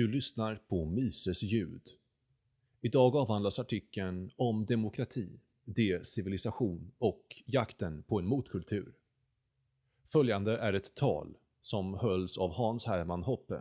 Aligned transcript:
Du 0.00 0.08
lyssnar 0.08 0.56
på 0.68 0.84
Mises 0.84 1.42
ljud. 1.42 1.82
Idag 2.80 3.16
avhandlas 3.16 3.58
artikeln 3.58 4.30
om 4.36 4.66
demokrati, 4.66 5.40
decivilisation 5.64 6.92
och 6.98 7.42
jakten 7.46 8.02
på 8.02 8.18
en 8.18 8.26
motkultur. 8.26 8.92
Följande 10.12 10.58
är 10.58 10.72
ett 10.72 10.94
tal 10.94 11.36
som 11.60 11.94
hölls 11.94 12.38
av 12.38 12.52
Hans 12.52 12.86
Hermann 12.86 13.22
Hoppe 13.22 13.60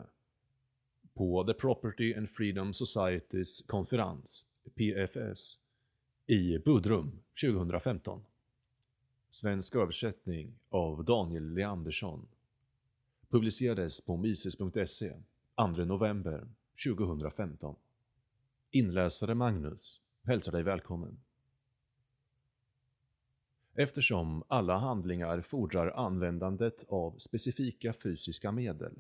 på 1.14 1.44
The 1.44 1.54
Property 1.54 2.14
and 2.14 2.30
Freedom 2.30 2.74
Societys 2.74 3.62
konferens, 3.62 4.48
PFS, 4.76 5.60
i 6.28 6.58
Budrum 6.58 7.20
2015. 7.42 8.22
Svensk 9.30 9.76
översättning 9.76 10.54
av 10.70 11.06
Daniel 11.06 11.54
Leandersson. 11.54 12.28
Publicerades 13.30 14.02
på 14.02 14.18
mises.se 14.18 15.14
2 15.60 15.68
november 15.68 16.48
2015. 16.86 17.76
Inläsare 18.72 19.36
Magnus 19.36 20.02
hälsar 20.24 20.52
dig 20.52 20.64
välkommen. 20.64 21.20
Eftersom 23.74 24.44
alla 24.48 24.78
handlingar 24.78 25.42
fordrar 25.42 25.92
användandet 25.92 26.84
av 26.90 27.18
specifika 27.18 27.94
fysiska 27.94 28.52
medel, 28.52 28.94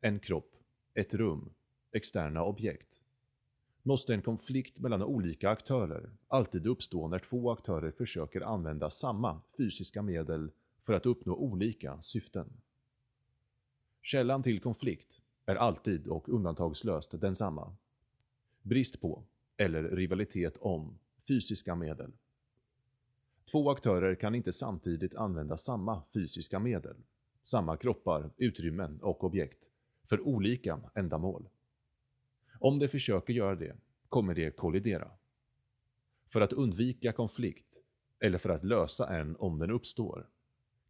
en 0.00 0.20
kropp, 0.20 0.56
ett 0.94 1.14
rum, 1.14 1.54
externa 1.92 2.44
objekt, 2.44 3.02
måste 3.82 4.14
en 4.14 4.22
konflikt 4.22 4.78
mellan 4.78 5.02
olika 5.02 5.50
aktörer 5.50 6.10
alltid 6.28 6.66
uppstå 6.66 7.08
när 7.08 7.18
två 7.18 7.50
aktörer 7.50 7.90
försöker 7.90 8.40
använda 8.40 8.90
samma 8.90 9.40
fysiska 9.56 10.02
medel 10.02 10.50
för 10.82 10.92
att 10.92 11.06
uppnå 11.06 11.34
olika 11.34 12.02
syften. 12.02 12.60
Källan 14.02 14.42
till 14.42 14.60
konflikt 14.60 15.22
är 15.48 15.56
alltid 15.56 16.06
och 16.06 16.28
undantagslöst 16.28 17.20
densamma. 17.20 17.76
Brist 18.62 19.00
på, 19.00 19.24
eller 19.56 19.82
rivalitet 19.82 20.56
om, 20.56 20.98
fysiska 21.28 21.74
medel. 21.74 22.12
Två 23.50 23.70
aktörer 23.70 24.14
kan 24.14 24.34
inte 24.34 24.52
samtidigt 24.52 25.14
använda 25.14 25.56
samma 25.56 26.02
fysiska 26.14 26.58
medel, 26.58 26.96
samma 27.42 27.76
kroppar, 27.76 28.30
utrymmen 28.36 29.00
och 29.02 29.24
objekt, 29.24 29.70
för 30.08 30.20
olika 30.20 30.80
ändamål. 30.94 31.48
Om 32.60 32.78
de 32.78 32.88
försöker 32.88 33.32
göra 33.32 33.54
det, 33.54 33.76
kommer 34.08 34.34
de 34.34 34.50
kollidera. 34.50 35.10
För 36.32 36.40
att 36.40 36.52
undvika 36.52 37.12
konflikt, 37.12 37.82
eller 38.20 38.38
för 38.38 38.50
att 38.50 38.64
lösa 38.64 39.18
en 39.18 39.36
om 39.36 39.58
den 39.58 39.70
uppstår, 39.70 40.28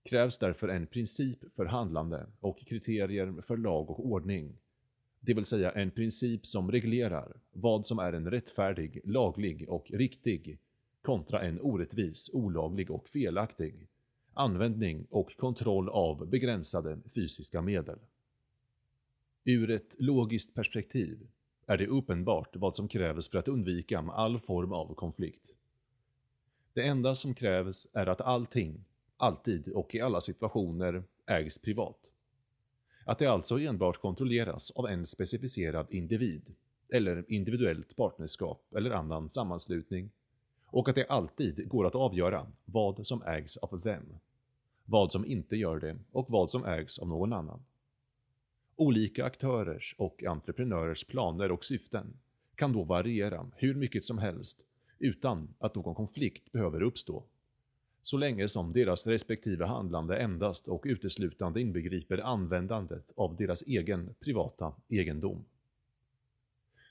krävs 0.08 0.38
därför 0.38 0.68
en 0.68 0.86
princip 0.86 1.38
för 1.56 1.64
handlande 1.64 2.26
och 2.40 2.58
kriterier 2.58 3.42
för 3.42 3.56
lag 3.56 3.90
och 3.90 4.06
ordning, 4.06 4.58
det 5.20 5.34
vill 5.34 5.44
säga 5.44 5.72
en 5.72 5.90
princip 5.90 6.46
som 6.46 6.70
reglerar 6.70 7.36
vad 7.52 7.86
som 7.86 7.98
är 7.98 8.12
en 8.12 8.30
rättfärdig, 8.30 9.00
laglig 9.04 9.68
och 9.68 9.90
riktig 9.90 10.58
kontra 11.02 11.42
en 11.42 11.60
orättvis, 11.60 12.30
olaglig 12.32 12.90
och 12.90 13.08
felaktig 13.08 13.88
användning 14.34 15.06
och 15.10 15.36
kontroll 15.36 15.88
av 15.88 16.26
begränsade 16.26 16.98
fysiska 17.14 17.62
medel. 17.62 17.98
Ur 19.44 19.70
ett 19.70 19.96
logiskt 20.00 20.54
perspektiv 20.54 21.28
är 21.66 21.78
det 21.78 21.86
uppenbart 21.86 22.56
vad 22.56 22.76
som 22.76 22.88
krävs 22.88 23.28
för 23.28 23.38
att 23.38 23.48
undvika 23.48 23.98
all 23.98 24.40
form 24.40 24.72
av 24.72 24.94
konflikt. 24.94 25.56
Det 26.72 26.86
enda 26.86 27.14
som 27.14 27.34
krävs 27.34 27.88
är 27.92 28.06
att 28.06 28.20
allting, 28.20 28.84
alltid 29.18 29.68
och 29.68 29.94
i 29.94 30.00
alla 30.00 30.20
situationer 30.20 31.02
ägs 31.26 31.58
privat. 31.58 32.10
Att 33.04 33.18
det 33.18 33.26
alltså 33.26 33.58
enbart 33.58 34.00
kontrolleras 34.00 34.70
av 34.70 34.86
en 34.86 35.06
specificerad 35.06 35.86
individ, 35.90 36.54
eller 36.92 37.24
individuellt 37.28 37.96
partnerskap 37.96 38.74
eller 38.76 38.90
annan 38.90 39.30
sammanslutning, 39.30 40.10
och 40.66 40.88
att 40.88 40.94
det 40.94 41.06
alltid 41.06 41.68
går 41.68 41.86
att 41.86 41.94
avgöra 41.94 42.46
vad 42.64 43.06
som 43.06 43.22
ägs 43.22 43.56
av 43.56 43.82
vem, 43.82 44.18
vad 44.84 45.12
som 45.12 45.26
inte 45.26 45.56
gör 45.56 45.80
det 45.80 45.98
och 46.12 46.30
vad 46.30 46.50
som 46.50 46.64
ägs 46.64 46.98
av 46.98 47.08
någon 47.08 47.32
annan. 47.32 47.62
Olika 48.76 49.24
aktörers 49.24 49.94
och 49.98 50.24
entreprenörers 50.24 51.04
planer 51.04 51.52
och 51.52 51.64
syften 51.64 52.06
kan 52.54 52.72
då 52.72 52.84
variera 52.84 53.50
hur 53.56 53.74
mycket 53.74 54.04
som 54.04 54.18
helst 54.18 54.64
utan 54.98 55.54
att 55.58 55.74
någon 55.74 55.94
konflikt 55.94 56.52
behöver 56.52 56.82
uppstå. 56.82 57.24
Så 58.02 58.16
länge 58.16 58.48
som 58.48 58.72
deras 58.72 59.06
respektive 59.06 59.66
handlande 59.66 60.16
endast 60.16 60.68
och 60.68 60.82
uteslutande 60.86 61.60
inbegriper 61.60 62.18
användandet 62.18 63.12
av 63.16 63.36
deras 63.36 63.62
egen 63.62 64.14
privata 64.20 64.74
egendom. 64.88 65.44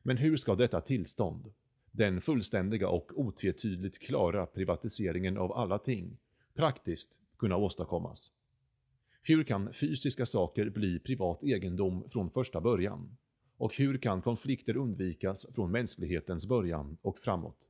Men 0.03 0.17
hur 0.17 0.37
ska 0.37 0.55
detta 0.55 0.81
tillstånd, 0.81 1.53
den 1.91 2.21
fullständiga 2.21 2.89
och 2.89 3.11
otvetydigt 3.15 3.99
klara 3.99 4.45
privatiseringen 4.45 5.37
av 5.37 5.53
alla 5.53 5.79
ting, 5.79 6.17
praktiskt 6.53 7.21
kunna 7.37 7.57
åstadkommas? 7.57 8.31
Hur 9.21 9.43
kan 9.43 9.73
fysiska 9.73 10.25
saker 10.25 10.69
bli 10.69 10.99
privat 10.99 11.43
egendom 11.43 12.09
från 12.09 12.29
första 12.29 12.61
början? 12.61 13.17
Och 13.57 13.75
hur 13.75 13.97
kan 13.97 14.21
konflikter 14.21 14.77
undvikas 14.77 15.47
från 15.55 15.71
mänsklighetens 15.71 16.47
början 16.47 16.97
och 17.01 17.19
framåt? 17.19 17.69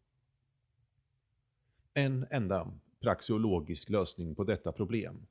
En 1.94 2.26
enda 2.30 2.72
praxeologisk 3.00 3.90
lösning 3.90 4.36
på 4.36 4.44
detta 4.44 4.72
problem 4.72 5.26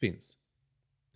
finns 0.00 0.38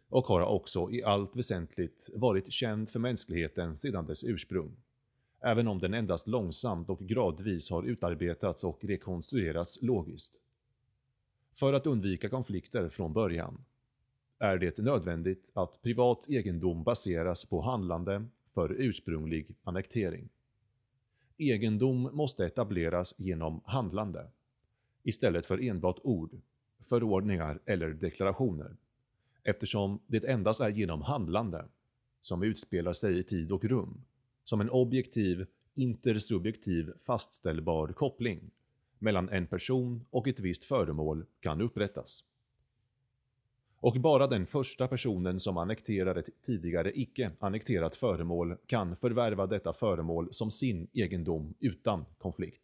och 0.09 0.27
har 0.27 0.41
också 0.41 0.91
i 0.91 1.03
allt 1.03 1.37
väsentligt 1.37 2.11
varit 2.15 2.53
känd 2.53 2.91
för 2.91 2.99
mänskligheten 2.99 3.77
sedan 3.77 4.07
dess 4.07 4.25
ursprung, 4.25 4.77
även 5.41 5.69
om 5.69 5.79
den 5.79 5.95
endast 5.95 6.27
långsamt 6.27 6.91
och 6.91 7.01
gradvis 7.01 7.71
har 7.71 7.83
utarbetats 7.83 8.65
och 8.65 8.85
rekonstruerats 8.85 9.83
logiskt. 9.83 10.41
För 11.55 11.73
att 11.73 11.87
undvika 11.87 12.29
konflikter 12.29 12.89
från 12.89 13.13
början 13.13 13.65
är 14.39 14.59
det 14.59 14.79
nödvändigt 14.79 15.53
att 15.55 15.83
privat 15.83 16.29
egendom 16.29 16.85
baseras 16.85 17.45
på 17.45 17.61
handlande 17.61 18.25
för 18.55 18.73
ursprunglig 18.73 19.47
annektering. 19.63 20.29
Egendom 21.39 22.03
måste 22.13 22.47
etableras 22.47 23.15
genom 23.19 23.61
handlande, 23.65 24.31
istället 25.07 25.47
för 25.47 25.63
enbart 25.63 25.99
ord, 26.03 26.41
förordningar 26.81 27.61
eller 27.65 27.89
deklarationer, 27.89 28.77
eftersom 29.43 30.01
det 30.07 30.25
endast 30.25 30.61
är 30.61 30.69
genom 30.69 31.03
handlande, 31.03 31.65
som 32.21 32.43
utspelar 32.43 32.93
sig 32.93 33.19
i 33.19 33.23
tid 33.23 33.53
och 33.53 33.65
rum, 33.65 34.05
som 34.45 34.61
en 34.61 34.71
objektiv, 34.71 35.47
intersubjektiv 35.75 36.93
fastställbar 37.05 37.89
koppling 37.89 38.51
mellan 38.99 39.29
en 39.29 39.47
person 39.47 40.05
och 40.11 40.29
ett 40.29 40.41
visst 40.41 40.65
föremål 40.65 41.25
kan 41.41 41.61
upprättas 41.61 42.25
och 43.87 44.01
bara 44.01 44.27
den 44.27 44.47
första 44.47 44.89
personen 44.89 45.41
som 45.41 45.57
annekterar 45.57 46.15
ett 46.15 46.43
tidigare 46.43 47.01
icke 47.01 47.31
annekterat 47.39 47.97
föremål 47.97 48.57
kan 48.67 48.97
förvärva 48.97 49.47
detta 49.47 49.73
föremål 49.73 50.29
som 50.31 50.51
sin 50.51 50.89
egendom 50.93 51.55
utan 51.61 52.05
konflikt. 52.19 52.63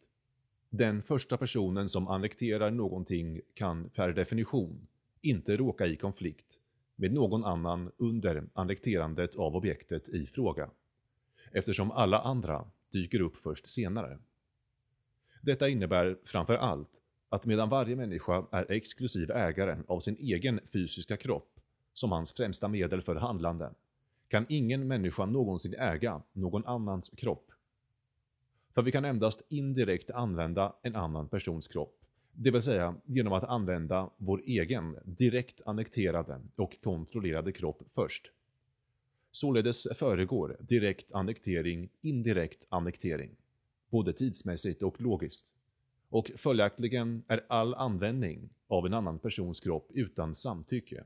Den 0.75 1.01
första 1.03 1.37
personen 1.37 1.89
som 1.89 2.07
annekterar 2.07 2.71
någonting 2.71 3.41
kan 3.53 3.89
per 3.89 4.13
definition 4.13 4.87
inte 5.21 5.57
råka 5.57 5.87
i 5.87 5.95
konflikt 5.95 6.61
med 6.95 7.13
någon 7.13 7.43
annan 7.43 7.91
under 7.97 8.43
annekterandet 8.53 9.35
av 9.35 9.55
objektet 9.55 10.09
i 10.09 10.25
fråga, 10.25 10.69
eftersom 11.51 11.91
alla 11.91 12.19
andra 12.19 12.65
dyker 12.91 13.21
upp 13.21 13.37
först 13.37 13.69
senare. 13.69 14.19
Detta 15.41 15.69
innebär 15.69 16.17
framför 16.23 16.55
allt 16.55 16.89
att 17.29 17.45
medan 17.45 17.69
varje 17.69 17.95
människa 17.95 18.45
är 18.51 18.71
exklusiv 18.71 19.31
ägare 19.31 19.77
av 19.87 19.99
sin 19.99 20.17
egen 20.19 20.59
fysiska 20.67 21.17
kropp 21.17 21.59
som 21.93 22.11
hans 22.11 22.33
främsta 22.33 22.67
medel 22.67 23.01
för 23.01 23.15
handlande, 23.15 23.73
kan 24.27 24.45
ingen 24.49 24.87
människa 24.87 25.25
någonsin 25.25 25.73
äga 25.73 26.21
någon 26.33 26.65
annans 26.65 27.09
kropp. 27.09 27.52
För 28.73 28.81
vi 28.81 28.91
kan 28.91 29.05
endast 29.05 29.41
indirekt 29.49 30.11
använda 30.11 30.75
en 30.81 30.95
annan 30.95 31.29
persons 31.29 31.67
kropp, 31.67 31.99
det 32.31 32.51
vill 32.51 32.61
säga 32.63 32.95
genom 33.05 33.33
att 33.33 33.43
använda 33.43 34.09
vår 34.17 34.41
egen 34.45 34.97
direkt 35.03 35.61
annekterade 35.65 36.41
och 36.55 36.77
kontrollerade 36.83 37.51
kropp 37.51 37.83
först. 37.95 38.31
Således 39.31 39.87
föregår 39.95 40.57
direkt 40.59 41.11
annektering 41.11 41.89
indirekt 42.01 42.65
annektering, 42.69 43.35
både 43.89 44.13
tidsmässigt 44.13 44.83
och 44.83 45.01
logiskt 45.01 45.53
och 46.09 46.31
följaktligen 46.37 47.23
är 47.27 47.45
all 47.49 47.73
användning 47.73 48.49
av 48.67 48.85
en 48.85 48.93
annan 48.93 49.19
persons 49.19 49.59
kropp 49.59 49.91
utan 49.93 50.35
samtycke 50.35 51.03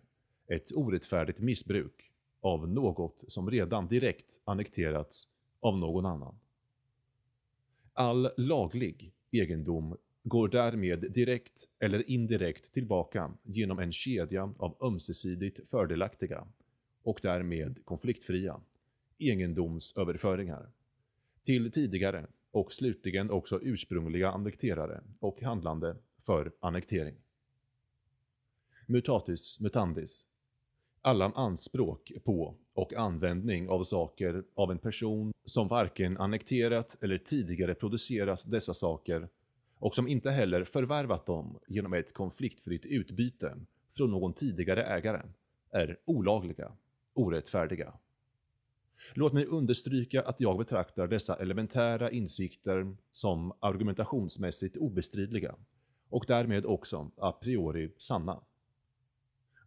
ett 0.47 0.71
orättfärdigt 0.71 1.39
missbruk 1.39 2.11
av 2.41 2.69
något 2.69 3.23
som 3.27 3.51
redan 3.51 3.87
direkt 3.87 4.41
annekterats 4.45 5.27
av 5.59 5.77
någon 5.77 6.05
annan. 6.05 6.35
All 7.99 8.29
laglig 8.37 9.13
egendom 9.31 9.97
går 10.23 10.47
därmed 10.47 11.11
direkt 11.11 11.69
eller 11.79 12.09
indirekt 12.09 12.73
tillbaka 12.73 13.33
genom 13.43 13.79
en 13.79 13.93
kedja 13.93 14.53
av 14.57 14.77
ömsesidigt 14.81 15.69
fördelaktiga 15.69 16.47
och 17.03 17.19
därmed 17.21 17.85
konfliktfria, 17.85 18.61
egendomsöverföringar 19.17 20.69
till 21.41 21.71
tidigare 21.71 22.27
och 22.51 22.73
slutligen 22.73 23.31
också 23.31 23.59
ursprungliga 23.61 24.29
annekterare 24.31 25.03
och 25.19 25.41
handlande 25.41 25.95
för 26.19 26.51
annektering. 26.59 27.15
Mutatis 28.85 29.59
mutandis. 29.59 30.27
Alla 31.07 31.31
anspråk 31.35 32.11
på 32.23 32.55
och 32.73 32.93
användning 32.93 33.69
av 33.69 33.83
saker 33.83 34.43
av 34.55 34.71
en 34.71 34.79
person 34.79 35.33
som 35.43 35.67
varken 35.67 36.17
annekterat 36.17 36.97
eller 37.03 37.17
tidigare 37.17 37.75
producerat 37.75 38.41
dessa 38.45 38.73
saker 38.73 39.29
och 39.79 39.95
som 39.95 40.07
inte 40.07 40.31
heller 40.31 40.63
förvärvat 40.63 41.25
dem 41.25 41.59
genom 41.67 41.93
ett 41.93 42.13
konfliktfritt 42.13 42.85
utbyte 42.85 43.55
från 43.97 44.11
någon 44.11 44.33
tidigare 44.33 44.83
ägare 44.83 45.21
är 45.71 45.97
olagliga, 46.05 46.71
orättfärdiga. 47.13 47.93
Låt 49.13 49.33
mig 49.33 49.45
understryka 49.45 50.21
att 50.21 50.41
jag 50.41 50.57
betraktar 50.57 51.07
dessa 51.07 51.35
elementära 51.35 52.11
insikter 52.11 52.95
som 53.11 53.53
argumentationsmässigt 53.59 54.77
obestridliga 54.77 55.55
och 56.09 56.25
därmed 56.27 56.65
också 56.65 57.11
a 57.17 57.31
priori 57.31 57.91
sanna. 57.97 58.41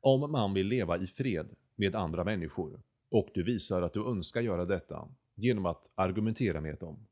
Om 0.01 0.33
man 0.33 0.55
vill 0.55 0.67
leva 0.67 0.99
i 0.99 1.07
fred 1.07 1.49
med 1.77 1.95
andra 1.95 2.25
människor 2.25 2.83
och 3.11 3.29
du 3.35 3.43
visar 3.43 3.83
att 3.83 3.93
du 3.93 4.07
önskar 4.07 4.41
göra 4.41 4.65
detta 4.65 5.09
genom 5.35 5.67
att 5.67 5.91
argumentera 5.95 6.61
med 6.61 6.79
dem, 6.79 7.07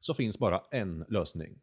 så 0.00 0.14
finns 0.14 0.38
bara 0.38 0.62
en 0.70 1.04
lösning. 1.08 1.60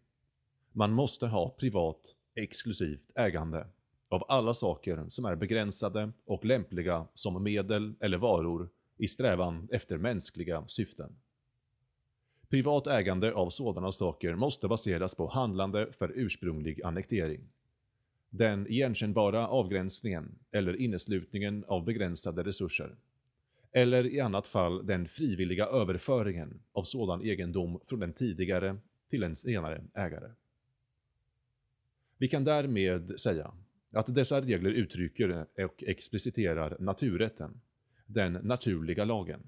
Man 0.71 0.91
måste 0.91 1.27
ha 1.27 1.49
privat, 1.49 2.15
exklusivt 2.35 3.11
ägande 3.15 3.67
av 4.09 4.23
alla 4.27 4.53
saker 4.53 5.05
som 5.09 5.25
är 5.25 5.35
begränsade 5.35 6.11
och 6.25 6.45
lämpliga 6.45 7.07
som 7.13 7.43
medel 7.43 7.93
eller 7.99 8.17
varor 8.17 8.69
i 8.97 9.07
strävan 9.07 9.67
efter 9.71 9.97
mänskliga 9.97 10.63
syften. 10.67 11.15
Privat 12.49 12.87
ägande 12.87 13.33
av 13.33 13.49
sådana 13.49 13.91
saker 13.91 14.35
måste 14.35 14.67
baseras 14.67 15.15
på 15.15 15.27
handlande 15.27 15.91
för 15.91 16.11
ursprunglig 16.15 16.83
annektering. 16.83 17.41
Den 18.29 18.67
igenkännbara 18.67 19.47
avgränsningen 19.47 20.39
eller 20.51 20.75
inneslutningen 20.81 21.63
av 21.67 21.85
begränsade 21.85 22.43
resurser. 22.43 22.95
Eller 23.71 24.05
i 24.05 24.19
annat 24.19 24.47
fall 24.47 24.85
den 24.85 25.07
frivilliga 25.07 25.65
överföringen 25.65 26.59
av 26.71 26.83
sådan 26.83 27.21
egendom 27.21 27.79
från 27.85 27.99
den 27.99 28.13
tidigare 28.13 28.77
till 29.09 29.23
en 29.23 29.35
senare 29.35 29.83
ägare. 29.93 30.31
Vi 32.17 32.27
kan 32.27 32.43
därmed 32.43 33.19
säga 33.19 33.53
att 33.91 34.15
dessa 34.15 34.41
regler 34.41 34.69
uttrycker 34.69 35.45
och 35.65 35.83
expliciterar 35.83 36.77
naturrätten, 36.79 37.61
den 38.05 38.33
naturliga 38.33 39.05
lagen. 39.05 39.39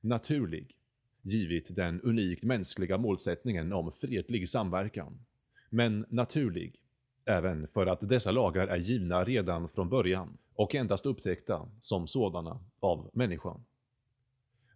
Naturlig, 0.00 0.76
givet 1.22 1.76
den 1.76 2.00
unikt 2.00 2.44
mänskliga 2.44 2.98
målsättningen 2.98 3.72
om 3.72 3.92
fredlig 3.92 4.48
samverkan. 4.48 5.24
Men 5.70 6.06
naturlig, 6.08 6.80
även 7.28 7.68
för 7.68 7.86
att 7.86 8.08
dessa 8.08 8.30
lagar 8.30 8.68
är 8.68 8.76
givna 8.76 9.24
redan 9.24 9.68
från 9.68 9.88
början 9.88 10.38
och 10.54 10.74
endast 10.74 11.06
upptäckta 11.06 11.68
som 11.80 12.06
sådana 12.06 12.60
av 12.80 13.10
människan. 13.12 13.64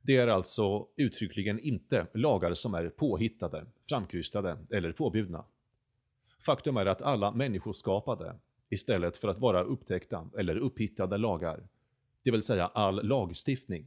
Det 0.03 0.17
är 0.17 0.29
alltså 0.29 0.87
uttryckligen 0.97 1.61
inte 1.61 2.07
lagar 2.15 2.55
som 2.55 2.75
är 2.75 2.89
påhittade, 2.89 3.67
framkrystade 3.89 4.59
eller 4.71 4.93
påbjudna. 4.93 5.45
Faktum 6.47 6.77
är 6.77 6.87
att 6.87 7.03
alla 7.03 7.33
människoskapade, 7.33 8.35
istället 8.69 9.19
för 9.19 9.29
att 9.29 9.39
vara 9.39 9.63
upptäckta 9.63 10.31
eller 10.39 10.57
upphittade 10.57 11.19
lagar, 11.19 11.69
det 12.23 12.31
vill 12.31 12.43
säga 12.43 12.67
all 12.67 13.07
lagstiftning, 13.07 13.87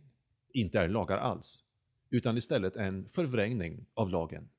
inte 0.54 0.80
är 0.80 0.88
lagar 0.88 1.18
alls, 1.18 1.64
utan 2.10 2.38
istället 2.38 2.76
en 2.76 3.10
förvrängning 3.10 3.86
av 3.94 4.10
lagen. 4.10 4.50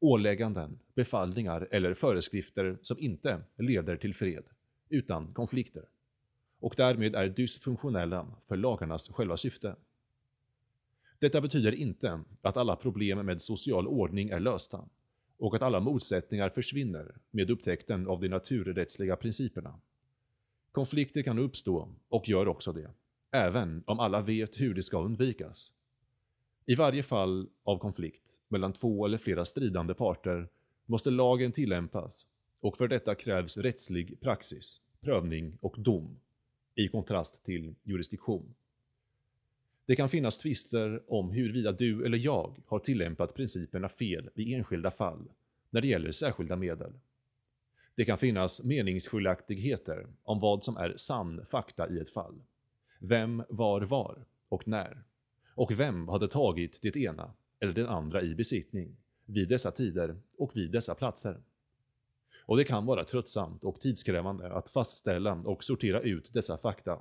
Ålägganden, 0.00 0.78
befallningar 0.94 1.68
eller 1.70 1.94
föreskrifter 1.94 2.78
som 2.82 2.98
inte 2.98 3.42
leder 3.56 3.96
till 3.96 4.14
fred, 4.14 4.44
utan 4.88 5.32
konflikter. 5.34 5.84
Och 6.60 6.74
därmed 6.76 7.14
är 7.14 7.28
dysfunktionella 7.28 8.26
för 8.48 8.56
lagarnas 8.56 9.08
själva 9.08 9.36
syfte. 9.36 9.76
Detta 11.18 11.40
betyder 11.40 11.74
inte 11.74 12.20
att 12.42 12.56
alla 12.56 12.76
problem 12.76 13.26
med 13.26 13.42
social 13.42 13.86
ordning 13.86 14.28
är 14.28 14.40
lösta 14.40 14.84
och 15.36 15.54
att 15.54 15.62
alla 15.62 15.80
motsättningar 15.80 16.50
försvinner 16.50 17.14
med 17.30 17.50
upptäckten 17.50 18.06
av 18.06 18.20
de 18.20 18.28
naturrättsliga 18.28 19.16
principerna. 19.16 19.80
Konflikter 20.72 21.22
kan 21.22 21.38
uppstå 21.38 21.88
och 22.08 22.28
gör 22.28 22.48
också 22.48 22.72
det, 22.72 22.90
även 23.30 23.82
om 23.86 24.00
alla 24.00 24.20
vet 24.20 24.60
hur 24.60 24.74
de 24.74 24.82
ska 24.82 25.02
undvikas. 25.02 25.72
I 26.70 26.74
varje 26.74 27.02
fall 27.02 27.48
av 27.64 27.78
konflikt 27.78 28.40
mellan 28.48 28.72
två 28.72 29.06
eller 29.06 29.18
flera 29.18 29.44
stridande 29.44 29.94
parter 29.94 30.48
måste 30.86 31.10
lagen 31.10 31.52
tillämpas 31.52 32.26
och 32.60 32.76
för 32.76 32.88
detta 32.88 33.14
krävs 33.14 33.58
rättslig 33.58 34.20
praxis, 34.20 34.80
prövning 35.00 35.58
och 35.60 35.74
dom, 35.78 36.20
i 36.74 36.88
kontrast 36.88 37.44
till 37.44 37.74
jurisdiktion. 37.82 38.54
Det 39.86 39.96
kan 39.96 40.08
finnas 40.08 40.38
tvister 40.38 41.02
om 41.06 41.30
huruvida 41.30 41.72
du 41.72 42.06
eller 42.06 42.18
jag 42.18 42.56
har 42.66 42.78
tillämpat 42.78 43.34
principerna 43.34 43.88
fel 43.88 44.30
i 44.34 44.54
enskilda 44.54 44.90
fall 44.90 45.28
när 45.70 45.80
det 45.80 45.88
gäller 45.88 46.12
särskilda 46.12 46.56
medel. 46.56 46.92
Det 47.94 48.04
kan 48.04 48.18
finnas 48.18 48.64
meningsskiljaktigheter 48.64 50.06
om 50.22 50.40
vad 50.40 50.64
som 50.64 50.76
är 50.76 50.94
sann 50.96 51.46
fakta 51.46 51.88
i 51.90 51.98
ett 51.98 52.10
fall. 52.10 52.42
Vem 52.98 53.42
var 53.48 53.80
var 53.80 54.24
och 54.48 54.68
när? 54.68 55.02
Och 55.58 55.80
vem 55.80 56.08
hade 56.08 56.28
tagit 56.28 56.82
det 56.82 56.96
ena 56.96 57.30
eller 57.60 57.72
det 57.72 57.90
andra 57.90 58.22
i 58.22 58.34
besittning 58.34 58.96
vid 59.26 59.48
dessa 59.48 59.70
tider 59.70 60.16
och 60.36 60.56
vid 60.56 60.70
dessa 60.70 60.94
platser? 60.94 61.36
Och 62.46 62.56
det 62.56 62.64
kan 62.64 62.86
vara 62.86 63.04
tröttsamt 63.04 63.64
och 63.64 63.80
tidskrävande 63.80 64.52
att 64.52 64.70
fastställa 64.70 65.32
och 65.32 65.64
sortera 65.64 66.00
ut 66.00 66.32
dessa 66.32 66.58
fakta. 66.58 66.98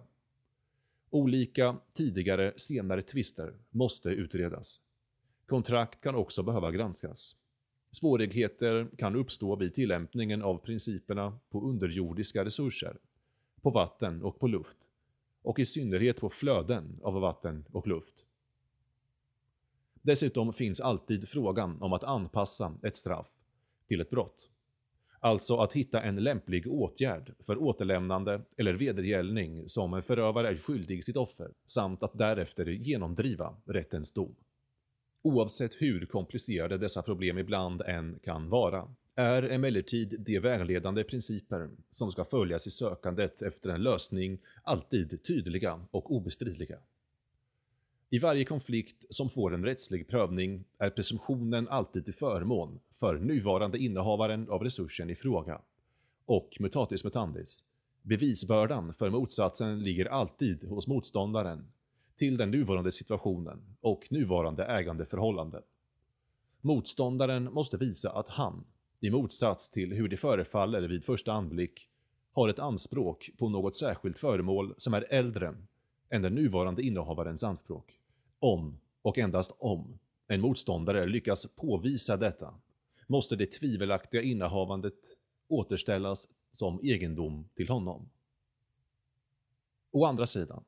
Olika 1.10 1.78
tidigare 1.94 2.54
senare 2.56 3.02
tvister 3.02 3.54
måste 3.70 4.10
utredas. 4.10 4.82
Kontrakt 5.46 6.02
kan 6.02 6.16
också 6.16 6.44
behöva 6.44 6.72
granskas. 6.72 7.36
Svårigheter 7.92 8.88
kan 8.98 9.16
uppstå 9.16 9.56
vid 9.56 9.74
tillämpningen 9.74 10.42
av 10.42 10.58
principerna 10.58 11.40
på 11.50 11.62
underjordiska 11.62 12.46
resurser, 12.46 12.98
på 13.62 13.70
vatten 13.70 14.24
och 14.24 14.40
på 14.40 14.48
luft, 14.48 14.78
och 15.42 15.60
i 15.60 15.66
synnerhet 15.66 16.20
på 16.20 16.30
flöden 16.30 17.00
av 17.04 17.14
vatten 17.14 17.66
och 17.72 17.88
luft. 17.88 18.24
Dessutom 20.08 20.54
finns 20.54 20.82
alltid 20.82 21.30
frågan 21.30 21.82
om 21.82 21.94
att 21.94 22.04
anpassa 22.04 22.74
ett 22.84 22.98
straff 22.98 23.28
till 23.88 24.02
ett 24.02 24.10
brott. 24.10 24.50
Alltså 25.20 25.58
att 25.58 25.74
hitta 25.74 26.02
en 26.02 26.24
lämplig 26.24 26.68
åtgärd 26.68 27.34
för 27.40 27.62
återlämnande 27.64 28.42
eller 28.58 28.74
vedergällning 28.74 29.64
som 29.70 29.94
en 29.94 30.04
förövare 30.04 30.50
är 30.50 30.58
skyldig 30.58 31.06
sitt 31.06 31.16
offer, 31.16 31.52
samt 31.66 32.04
att 32.04 32.18
därefter 32.18 32.66
genomdriva 32.66 33.56
rättens 33.66 34.12
dom. 34.12 34.36
Oavsett 35.22 35.74
hur 35.74 36.06
komplicerade 36.06 36.78
dessa 36.78 37.02
problem 37.02 37.38
ibland 37.38 37.82
än 37.82 38.20
kan 38.24 38.50
vara, 38.50 38.88
är 39.16 39.44
emellertid 39.44 40.16
de 40.20 40.40
vägledande 40.40 41.04
principer 41.04 41.70
som 41.92 42.12
ska 42.12 42.26
följas 42.26 42.68
i 42.68 42.70
sökandet 42.70 43.42
efter 43.42 43.70
en 43.70 43.84
lösning 43.84 44.40
alltid 44.64 45.24
tydliga 45.24 45.80
och 45.92 46.16
obestridliga. 46.16 46.78
I 48.10 48.20
varje 48.20 48.46
konflikt 48.46 49.06
som 49.10 49.30
får 49.30 49.54
en 49.54 49.66
rättslig 49.66 50.08
prövning 50.08 50.64
är 50.78 50.90
presumtionen 50.90 51.68
alltid 51.68 52.06
till 52.06 52.14
förmån 52.14 52.80
för 53.00 53.20
nuvarande 53.20 53.78
innehavaren 53.78 54.50
av 54.50 54.64
resursen 54.64 55.10
i 55.10 55.16
fråga. 55.16 55.62
Och 56.26 56.58
mutatis 56.60 57.04
mutandis, 57.04 57.64
bevisbördan 58.02 58.94
för 58.94 59.10
motsatsen 59.10 59.84
ligger 59.84 60.06
alltid 60.06 60.64
hos 60.64 60.88
motståndaren 60.88 61.72
till 62.18 62.38
den 62.38 62.52
nuvarande 62.52 62.92
situationen 62.92 63.76
och 63.82 64.08
nuvarande 64.10 64.66
ägandeförhållanden. 64.66 65.64
Motståndaren 66.62 67.54
måste 67.54 67.78
visa 67.78 68.12
att 68.12 68.30
han, 68.30 68.66
i 69.00 69.10
motsats 69.10 69.72
till 69.72 69.94
hur 69.94 70.08
det 70.08 70.18
förefaller 70.18 70.82
vid 70.82 71.06
första 71.06 71.34
anblick, 71.34 71.90
har 72.32 72.50
ett 72.50 72.60
anspråk 72.60 73.30
på 73.38 73.50
något 73.50 73.76
särskilt 73.76 74.20
föremål 74.20 74.74
som 74.78 74.94
är 74.94 75.06
äldre 75.10 75.56
än 76.10 76.22
den 76.22 76.36
nuvarande 76.36 76.82
innehavarens 76.82 77.44
anspråk. 77.44 77.97
Om, 78.40 78.80
och 79.02 79.18
endast 79.18 79.56
om, 79.60 80.00
en 80.28 80.42
motståndare 80.42 81.06
lyckas 81.06 81.48
påvisa 81.56 82.18
detta, 82.18 82.54
måste 83.08 83.36
det 83.36 83.52
tvivelaktiga 83.52 84.22
innehavandet 84.22 85.18
återställas 85.48 86.28
som 86.52 86.80
egendom 86.84 87.50
till 87.56 87.70
honom. 87.70 88.10
Å 89.92 90.06
andra 90.06 90.28
sidan, 90.28 90.64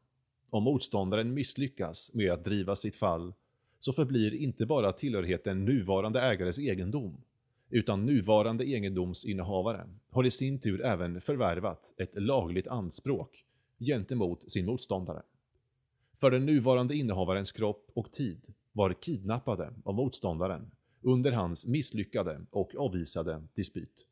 om 0.50 0.64
motståndaren 0.64 1.34
misslyckas 1.34 2.14
med 2.14 2.32
att 2.32 2.44
driva 2.44 2.76
sitt 2.76 2.96
fall, 2.96 3.34
så 3.80 3.94
förblir 3.94 4.34
inte 4.34 4.66
bara 4.66 4.92
tillhörigheten 4.92 5.66
nuvarande 5.66 6.22
ägares 6.22 6.60
egendom, 6.60 7.22
utan 7.70 8.06
nuvarande 8.06 8.66
egendomsinnehavare 8.66 9.90
har 10.10 10.26
i 10.26 10.32
sin 10.32 10.60
tur 10.60 10.86
även 10.86 11.22
förvärvat 11.22 11.94
ett 11.98 12.22
lagligt 12.22 12.68
anspråk 12.68 13.46
gentemot 13.80 14.52
sin 14.52 14.66
motståndare. 14.66 15.22
För 16.20 16.32
den 16.32 16.46
nuvarande 16.46 16.96
innehavarens 16.96 17.52
kropp 17.52 17.92
och 17.94 18.12
tid 18.12 18.42
var 18.72 18.94
kidnappade 18.94 19.74
av 19.86 19.96
motståndaren 19.96 20.72
under 21.02 21.32
hans 21.32 21.68
misslyckade 21.68 22.46
och 22.52 22.76
avvisade 22.76 23.44
dispyt. 23.54 24.06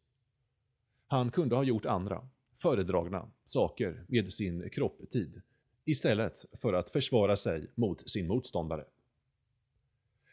Han 1.07 1.31
kunde 1.31 1.55
ha 1.55 1.63
gjort 1.63 1.85
andra, 1.85 2.27
föredragna, 2.57 3.31
saker 3.45 4.05
med 4.07 4.33
sin 4.33 4.69
kropptid 4.69 5.41
istället 5.85 6.45
för 6.53 6.73
att 6.73 6.89
försvara 6.89 7.35
sig 7.35 7.67
mot 7.75 8.09
sin 8.09 8.27
motståndare. 8.27 8.85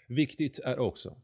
Viktigt 0.07 0.59
är 0.59 0.79
också 0.79 1.17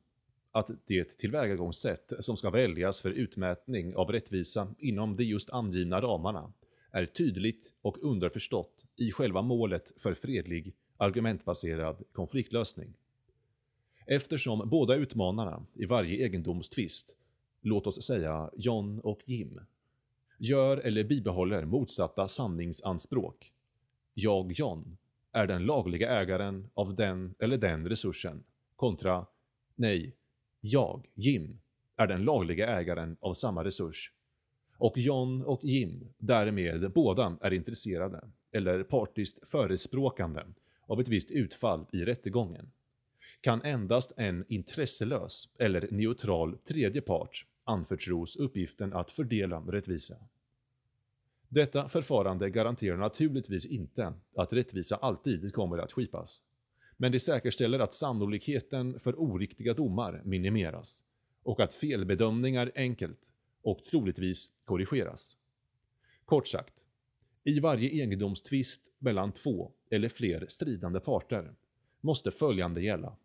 att 0.50 0.70
det 0.86 1.18
tillvägagångssätt 1.18 2.12
som 2.20 2.36
ska 2.36 2.50
väljas 2.50 3.02
för 3.02 3.10
utmätning 3.10 3.96
av 3.96 4.12
rättvisa 4.12 4.74
inom 4.78 5.16
de 5.16 5.24
just 5.24 5.50
angivna 5.50 6.00
ramarna 6.00 6.52
är 6.92 7.06
tydligt 7.06 7.72
och 7.82 7.98
underförstått 8.02 8.84
i 8.96 9.12
själva 9.12 9.42
målet 9.42 9.92
för 9.96 10.14
fredlig, 10.14 10.74
argumentbaserad 10.96 12.04
konfliktlösning. 12.12 12.94
Eftersom 14.06 14.68
båda 14.68 14.94
utmanarna 14.94 15.66
i 15.74 15.84
varje 15.84 16.24
egendomstvist, 16.26 17.16
låt 17.60 17.86
oss 17.86 18.02
säga 18.02 18.50
John 18.56 19.00
och 19.00 19.20
Jim, 19.24 19.60
gör 20.38 20.76
eller 20.76 21.04
bibehåller 21.04 21.64
motsatta 21.64 22.28
sanningsanspråk. 22.28 23.52
Jag, 24.14 24.52
John, 24.52 24.96
är 25.32 25.46
den 25.46 25.66
lagliga 25.66 26.20
ägaren 26.20 26.70
av 26.74 26.94
den 26.94 27.34
eller 27.38 27.58
den 27.58 27.88
resursen 27.88 28.44
kontra 28.76 29.26
nej, 29.74 30.16
jag, 30.60 31.08
Jim, 31.14 31.60
är 31.96 32.06
den 32.06 32.24
lagliga 32.24 32.66
ägaren 32.66 33.16
av 33.20 33.34
samma 33.34 33.64
resurs. 33.64 34.12
Och 34.80 34.98
John 34.98 35.42
och 35.42 35.64
Jim 35.64 36.08
därmed 36.18 36.92
båda 36.92 37.36
är 37.40 37.52
intresserade, 37.52 38.28
eller 38.52 38.82
partiskt 38.82 39.48
förespråkande, 39.48 40.42
av 40.86 41.00
ett 41.00 41.08
visst 41.08 41.30
utfall 41.30 41.86
i 41.92 42.04
rättegången 42.04 42.70
kan 43.40 43.62
endast 43.62 44.12
en 44.16 44.44
intresselös 44.48 45.48
eller 45.58 45.88
neutral 45.90 46.58
tredje 46.58 47.00
part 47.00 47.46
anförtros 47.64 48.36
uppgiften 48.36 48.92
att 48.92 49.10
fördela 49.10 49.60
rättvisa. 49.60 50.16
Detta 51.48 51.88
förfarande 51.88 52.50
garanterar 52.50 52.96
naturligtvis 52.96 53.66
inte 53.66 54.12
att 54.36 54.52
rättvisa 54.52 54.96
alltid 54.96 55.54
kommer 55.54 55.78
att 55.78 55.92
skipas, 55.92 56.42
men 56.96 57.12
det 57.12 57.20
säkerställer 57.20 57.78
att 57.78 57.94
sannolikheten 57.94 59.00
för 59.00 59.20
oriktiga 59.20 59.74
domar 59.74 60.22
minimeras 60.24 61.04
och 61.42 61.60
att 61.60 61.74
felbedömningar 61.74 62.72
enkelt 62.74 63.32
och 63.62 63.84
troligtvis 63.84 64.50
korrigeras. 64.64 65.36
Kort 66.24 66.48
sagt, 66.48 66.86
i 67.44 67.60
varje 67.60 67.90
egendomstvist 67.90 68.82
mellan 68.98 69.32
två 69.32 69.72
eller 69.90 70.08
fler 70.08 70.46
stridande 70.48 71.00
parter 71.00 71.54
måste 72.00 72.30
följande 72.30 72.82
gälla 72.82 73.16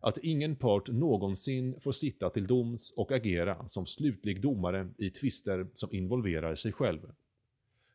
att 0.00 0.18
ingen 0.18 0.56
part 0.56 0.88
någonsin 0.88 1.80
får 1.80 1.92
sitta 1.92 2.30
till 2.30 2.46
doms 2.46 2.92
och 2.96 3.12
agera 3.12 3.68
som 3.68 3.86
slutlig 3.86 4.40
domare 4.40 4.90
i 4.98 5.10
tvister 5.10 5.66
som 5.74 5.94
involverar 5.94 6.54
sig 6.54 6.72
själv. 6.72 7.12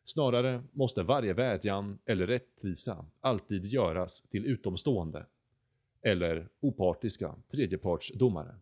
Snarare 0.04 0.62
måste 0.72 1.02
varje 1.02 1.32
vädjan 1.32 1.98
eller 2.04 2.26
rättvisa 2.26 3.06
alltid 3.20 3.66
göras 3.66 4.22
till 4.22 4.46
utomstående, 4.46 5.26
eller 6.02 6.48
opartiska 6.60 7.34
tredjepartsdomare. 7.48 8.54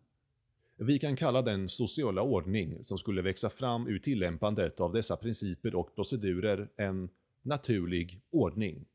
Vi 0.81 0.99
kan 0.99 1.15
kalla 1.15 1.41
den 1.41 1.69
sociala 1.69 2.21
ordning 2.21 2.83
som 2.83 2.97
skulle 2.97 3.21
växa 3.21 3.49
fram 3.49 3.87
ur 3.87 3.99
tillämpandet 3.99 4.79
av 4.79 4.93
dessa 4.93 5.17
principer 5.17 5.75
och 5.75 5.95
procedurer 5.95 6.69
en 6.75 7.09
naturlig 7.41 8.21
ordning. 8.29 8.85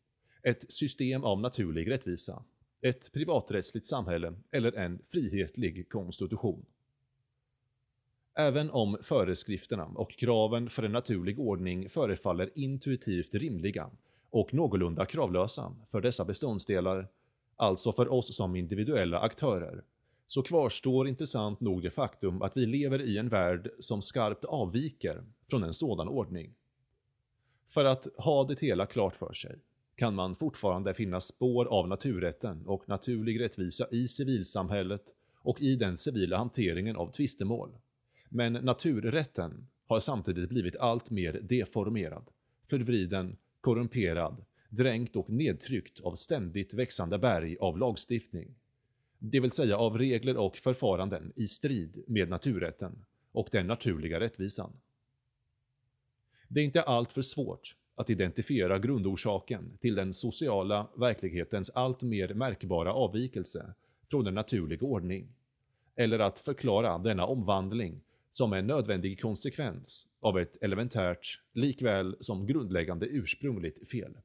Ett 0.43 0.73
system 0.73 1.25
av 1.25 1.41
naturlig 1.41 1.91
rättvisa 1.91 2.45
ett 2.85 3.13
privaträttsligt 3.13 3.87
samhälle 3.87 4.35
eller 4.51 4.77
en 4.77 4.99
frihetlig 5.09 5.89
konstitution. 5.89 6.67
Även 8.35 8.71
om 8.71 8.99
föreskrifterna 9.03 9.85
och 9.85 10.13
kraven 10.13 10.71
för 10.71 10.83
en 10.83 10.93
naturlig 10.93 11.41
ordning 11.41 11.91
förefaller 11.91 12.51
intuitivt 12.55 13.35
rimliga 13.35 13.91
och 14.31 14.55
någorlunda 14.55 15.07
kravlösa 15.07 15.77
för 15.91 16.01
dessa 16.01 16.25
beståndsdelar, 16.25 17.09
alltså 17.57 17.93
för 17.93 18.13
oss 18.13 18.37
som 18.37 18.57
individuella 18.57 19.21
aktörer, 19.21 19.83
så 20.27 20.43
kvarstår 20.43 21.09
intressant 21.09 21.61
nog 21.61 21.83
det 21.83 21.91
faktum 21.91 22.43
att 22.43 22.57
vi 22.57 22.67
lever 22.67 23.03
i 23.03 23.19
en 23.19 23.29
värld 23.29 23.71
som 23.79 24.03
skarpt 24.03 24.45
avviker 24.45 25.25
från 25.51 25.63
en 25.63 25.75
sådan 25.75 26.09
ordning. 26.09 26.55
För 27.69 27.85
att 27.85 28.07
ha 28.19 28.45
det 28.45 28.61
hela 28.61 28.87
klart 28.87 29.17
för 29.17 29.33
sig 29.33 29.59
kan 29.97 30.15
man 30.15 30.37
fortfarande 30.37 30.95
finna 30.95 31.21
spår 31.21 31.65
av 31.65 31.89
naturrätten 31.89 32.67
och 32.67 32.89
naturlig 32.89 33.41
rättvisa 33.41 33.87
i 33.91 34.09
civilsamhället 34.09 35.05
och 35.43 35.61
i 35.61 35.77
den 35.77 35.97
civila 35.97 36.37
hanteringen 36.37 36.97
av 36.97 37.13
tvistemål. 37.13 37.71
Men 38.29 38.53
naturrätten 38.53 39.67
har 39.87 40.01
samtidigt 40.01 40.49
blivit 40.49 40.77
allt 40.77 41.11
mer 41.11 41.33
deformerad, 41.33 42.25
förvriden, 42.71 43.37
korrumperad, 43.61 44.45
dränkt 44.69 45.17
och 45.17 45.31
nedtryckt 45.31 46.01
av 46.01 46.15
ständigt 46.15 46.75
växande 46.75 47.19
berg 47.19 47.57
av 47.61 47.79
lagstiftning. 47.79 48.55
Det 49.27 49.41
vill 49.41 49.53
säga 49.53 49.77
av 49.77 49.99
regler 49.99 50.37
och 50.37 50.57
förfaranden 50.57 51.33
i 51.37 51.47
strid 51.47 52.05
med 52.07 52.29
naturrätten 52.29 53.05
och 53.33 53.49
den 53.53 53.67
naturliga 53.67 54.21
rättvisan. 54.21 54.73
Det 56.49 56.61
är 56.61 56.65
inte 56.65 56.83
alltför 56.83 57.23
svårt 57.23 57.77
att 57.95 58.11
identifiera 58.11 58.79
grundorsaken 58.79 59.79
till 59.81 59.95
den 59.95 60.15
sociala 60.15 60.89
verklighetens 60.97 61.71
allt 61.71 62.03
mer 62.03 62.35
märkbara 62.35 62.93
avvikelse 62.93 63.75
från 64.11 64.27
en 64.27 64.35
naturlig 64.35 64.83
ordning, 64.83 65.29
eller 65.97 66.19
att 66.19 66.41
förklara 66.41 66.99
denna 66.99 67.27
omvandling 67.27 68.01
som 68.31 68.53
en 68.53 68.67
nödvändig 68.67 69.21
konsekvens 69.21 70.07
av 70.21 70.39
ett 70.39 70.57
elementärt 70.63 71.41
likväl 71.53 72.17
som 72.21 72.47
grundläggande 72.47 73.07
ursprungligt 73.07 73.91
fel. 73.91 74.17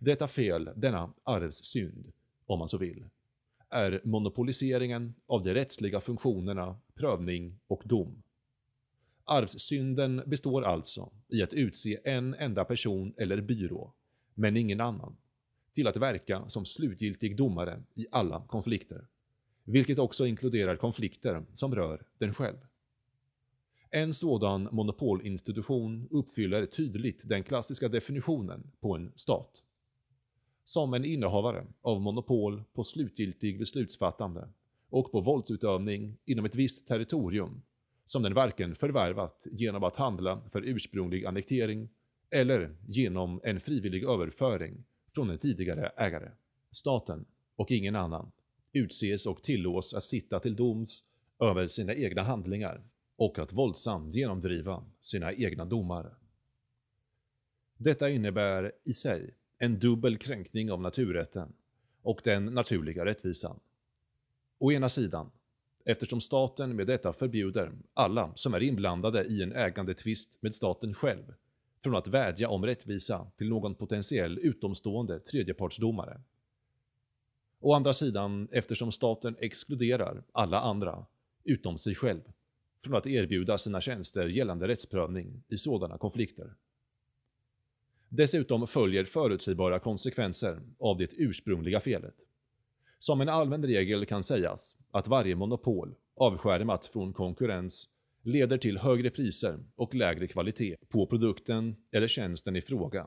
Detta 0.00 0.28
fel, 0.28 0.70
denna 0.76 1.12
arvssynd, 1.24 2.12
om 2.46 2.58
man 2.58 2.68
så 2.68 2.78
vill, 2.78 3.04
är 3.74 4.00
monopoliseringen 4.04 5.14
av 5.26 5.42
de 5.42 5.54
rättsliga 5.54 6.00
funktionerna 6.00 6.76
prövning 6.94 7.58
och 7.66 7.82
dom. 7.84 8.22
Arvssynden 9.24 10.22
består 10.26 10.62
alltså 10.62 11.12
i 11.28 11.42
att 11.42 11.52
utse 11.52 12.00
en 12.04 12.34
enda 12.34 12.64
person 12.64 13.14
eller 13.16 13.40
byrå, 13.40 13.92
men 14.34 14.56
ingen 14.56 14.80
annan, 14.80 15.16
till 15.72 15.86
att 15.86 15.96
verka 15.96 16.48
som 16.48 16.64
slutgiltig 16.66 17.36
domare 17.36 17.82
i 17.94 18.06
alla 18.10 18.44
konflikter, 18.46 19.06
vilket 19.64 19.98
också 19.98 20.26
inkluderar 20.26 20.76
konflikter 20.76 21.44
som 21.54 21.74
rör 21.74 22.02
den 22.18 22.34
själv. 22.34 22.58
En 23.90 24.14
sådan 24.14 24.68
monopolinstitution 24.72 26.08
uppfyller 26.10 26.66
tydligt 26.66 27.28
den 27.28 27.44
klassiska 27.44 27.88
definitionen 27.88 28.72
på 28.80 28.96
en 28.96 29.12
stat. 29.14 29.62
Som 30.64 30.94
en 30.94 31.04
innehavare 31.04 31.66
av 31.82 32.00
monopol 32.00 32.64
på 32.72 32.84
slutgiltig 32.84 33.58
beslutsfattande 33.58 34.48
och 34.90 35.12
på 35.12 35.20
våldsutövning 35.20 36.16
inom 36.24 36.44
ett 36.44 36.54
visst 36.54 36.86
territorium 36.86 37.62
som 38.04 38.22
den 38.22 38.34
varken 38.34 38.74
förvärvat 38.74 39.46
genom 39.52 39.84
att 39.84 39.96
handla 39.96 40.40
för 40.52 40.62
ursprunglig 40.62 41.26
annektering 41.26 41.88
eller 42.30 42.76
genom 42.88 43.40
en 43.44 43.60
frivillig 43.60 44.04
överföring 44.04 44.84
från 45.14 45.30
en 45.30 45.38
tidigare 45.38 45.92
ägare. 45.96 46.30
Staten, 46.70 47.24
och 47.56 47.70
ingen 47.70 47.96
annan, 47.96 48.32
utses 48.72 49.26
och 49.26 49.42
tillåts 49.42 49.94
att 49.94 50.04
sitta 50.04 50.40
till 50.40 50.56
doms 50.56 51.04
över 51.40 51.68
sina 51.68 51.94
egna 51.94 52.22
handlingar 52.22 52.84
och 53.16 53.38
att 53.38 53.52
våldsamt 53.52 54.14
genomdriva 54.14 54.84
sina 55.00 55.32
egna 55.32 55.64
domar. 55.64 56.14
Detta 57.76 58.10
innebär 58.10 58.72
i 58.84 58.92
sig 58.92 59.34
en 59.58 59.78
dubbel 59.78 60.18
kränkning 60.18 60.72
av 60.72 60.80
naturrätten 60.80 61.52
och 62.02 62.20
den 62.24 62.44
naturliga 62.44 63.04
rättvisan. 63.04 63.60
Å 64.58 64.72
ena 64.72 64.88
sidan 64.88 65.30
eftersom 65.84 66.20
staten 66.20 66.76
med 66.76 66.86
detta 66.86 67.12
förbjuder 67.12 67.72
alla 67.94 68.32
som 68.34 68.54
är 68.54 68.62
inblandade 68.62 69.24
i 69.24 69.42
en 69.42 69.52
ägandetvist 69.52 70.38
med 70.40 70.54
staten 70.54 70.94
själv 70.94 71.34
från 71.82 71.96
att 71.96 72.08
vädja 72.08 72.48
om 72.48 72.66
rättvisa 72.66 73.26
till 73.36 73.48
någon 73.48 73.74
potentiell 73.74 74.38
utomstående 74.38 75.20
tredjepartsdomare. 75.20 76.20
Å 77.60 77.72
andra 77.72 77.92
sidan 77.92 78.48
eftersom 78.52 78.92
staten 78.92 79.36
exkluderar 79.40 80.22
alla 80.32 80.60
andra, 80.60 81.06
utom 81.44 81.78
sig 81.78 81.94
själv, 81.94 82.20
från 82.84 82.94
att 82.94 83.06
erbjuda 83.06 83.58
sina 83.58 83.80
tjänster 83.80 84.26
gällande 84.26 84.68
rättsprövning 84.68 85.42
i 85.48 85.56
sådana 85.56 85.98
konflikter. 85.98 86.54
Dessutom 88.16 88.66
följer 88.66 89.04
förutsägbara 89.04 89.78
konsekvenser 89.78 90.60
av 90.78 90.98
det 90.98 91.10
ursprungliga 91.12 91.80
felet. 91.80 92.14
Som 92.98 93.20
en 93.20 93.28
allmän 93.28 93.64
regel 93.64 94.06
kan 94.06 94.22
sägas 94.22 94.76
att 94.90 95.08
varje 95.08 95.36
monopol, 95.36 95.94
avskärmat 96.16 96.86
från 96.86 97.12
konkurrens, 97.12 97.88
leder 98.22 98.58
till 98.58 98.78
högre 98.78 99.10
priser 99.10 99.64
och 99.76 99.94
lägre 99.94 100.26
kvalitet 100.26 100.76
på 100.88 101.06
produkten 101.06 101.76
eller 101.92 102.08
tjänsten 102.08 102.56
i 102.56 102.60
fråga 102.60 103.06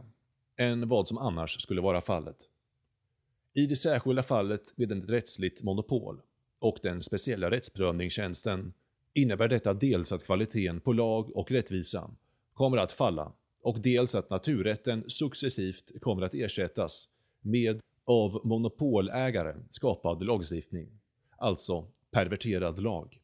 än 0.58 0.90
vad 0.90 1.08
som 1.08 1.18
annars 1.18 1.62
skulle 1.62 1.82
vara 1.82 2.02
fallet. 2.02 2.38
I 3.54 3.66
det 3.66 3.76
särskilda 3.76 4.24
fallet 4.24 4.74
med 4.78 4.92
ett 4.92 5.10
rättsligt 5.10 5.64
monopol 5.64 6.22
och 6.60 6.78
den 6.84 7.04
speciella 7.04 7.52
rättsprövningstjänsten 7.52 8.74
innebär 9.14 9.48
detta 9.48 9.74
dels 9.74 10.12
att 10.12 10.26
kvaliteten 10.26 10.80
på 10.80 10.94
lag 10.94 11.38
och 11.38 11.52
rättvisa 11.52 12.12
kommer 12.54 12.78
att 12.78 12.92
falla 12.92 13.34
och 13.68 13.80
dels 13.80 14.16
att 14.16 14.30
naturrätten 14.30 15.04
successivt 15.08 16.02
kommer 16.02 16.22
att 16.22 16.34
ersättas 16.34 17.10
med 17.42 17.80
av 18.06 18.42
monopolägare 18.44 19.56
skapad 19.70 20.24
lagstiftning, 20.24 20.88
alltså 21.38 21.88
perverterad 22.12 22.80
lag. 22.80 23.22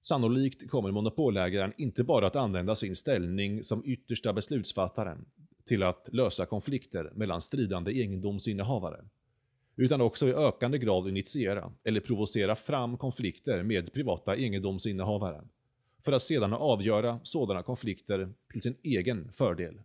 Sannolikt 0.00 0.70
kommer 0.70 0.90
monopolägaren 0.90 1.72
inte 1.76 2.04
bara 2.04 2.26
att 2.26 2.36
använda 2.36 2.74
sin 2.74 2.96
ställning 2.96 3.62
som 3.62 3.82
yttersta 3.84 4.32
beslutsfattaren 4.32 5.24
till 5.64 5.82
att 5.82 6.08
lösa 6.12 6.46
konflikter 6.46 7.12
mellan 7.14 7.40
stridande 7.40 7.92
egendomsinnehavare, 7.92 9.04
utan 9.76 10.00
också 10.00 10.28
i 10.28 10.32
ökande 10.32 10.78
grad 10.78 11.08
initiera 11.08 11.72
eller 11.84 12.00
provocera 12.00 12.56
fram 12.56 12.98
konflikter 12.98 13.62
med 13.62 13.92
privata 13.92 14.36
egendomsinnehavare, 14.36 15.42
för 16.02 16.12
att 16.12 16.22
sedan 16.22 16.52
avgöra 16.52 17.20
sådana 17.22 17.62
konflikter 17.62 18.32
till 18.52 18.62
sin 18.62 18.76
egen 18.82 19.32
fördel. 19.32 19.82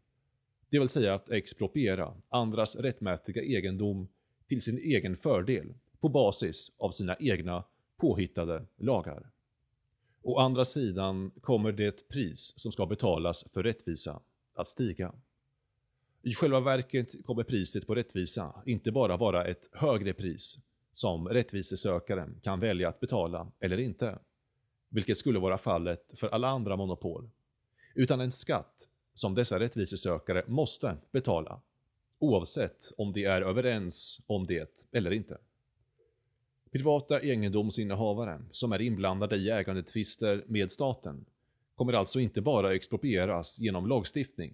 Det 0.69 0.79
vill 0.79 0.89
säga 0.89 1.13
att 1.13 1.29
expropriera 1.31 2.13
andras 2.29 2.75
rättmätiga 2.75 3.43
egendom 3.43 4.07
till 4.47 4.61
sin 4.61 4.77
egen 4.77 5.17
fördel 5.17 5.73
på 5.99 6.09
basis 6.09 6.71
av 6.77 6.91
sina 6.91 7.15
egna 7.19 7.63
påhittade 7.97 8.65
lagar. 8.77 9.29
Å 10.21 10.39
andra 10.39 10.65
sidan 10.65 11.31
kommer 11.41 11.71
det 11.71 12.07
pris 12.07 12.53
som 12.55 12.71
ska 12.71 12.85
betalas 12.85 13.45
för 13.53 13.63
rättvisa 13.63 14.21
att 14.53 14.67
stiga. 14.67 15.13
I 16.21 16.33
själva 16.33 16.59
verket 16.59 17.25
kommer 17.25 17.43
priset 17.43 17.87
på 17.87 17.95
rättvisa 17.95 18.63
inte 18.65 18.91
bara 18.91 19.17
vara 19.17 19.45
ett 19.45 19.69
högre 19.71 20.13
pris 20.13 20.59
som 20.91 21.29
rättvisesökaren 21.29 22.39
kan 22.43 22.59
välja 22.59 22.89
att 22.89 22.99
betala 22.99 23.51
eller 23.59 23.77
inte, 23.77 24.19
vilket 24.95 25.17
skulle 25.17 25.39
vara 25.39 25.57
fallet 25.57 26.09
för 26.13 26.27
alla 26.27 26.47
andra 26.47 26.75
monopol, 26.75 27.29
utan 27.95 28.21
en 28.21 28.31
skatt 28.31 28.87
som 29.13 29.35
dessa 29.35 29.59
rättvisesökare 29.59 30.43
måste 30.47 30.97
betala, 31.11 31.61
oavsett 32.19 32.91
om 32.97 33.13
de 33.13 33.25
är 33.25 33.41
överens 33.41 34.21
om 34.27 34.45
det 34.47 34.87
eller 34.91 35.11
inte. 35.13 35.37
Privata 36.71 37.19
egendomsinnehavare 37.19 38.41
som 38.51 38.71
är 38.71 38.81
inblandade 38.81 39.35
i 39.35 39.49
ägandetvister 39.49 40.43
med 40.47 40.71
staten 40.71 41.25
kommer 41.75 41.93
alltså 41.93 42.19
inte 42.19 42.41
bara 42.41 42.75
exproprieras 42.75 43.59
genom 43.59 43.87
lagstiftning, 43.87 44.53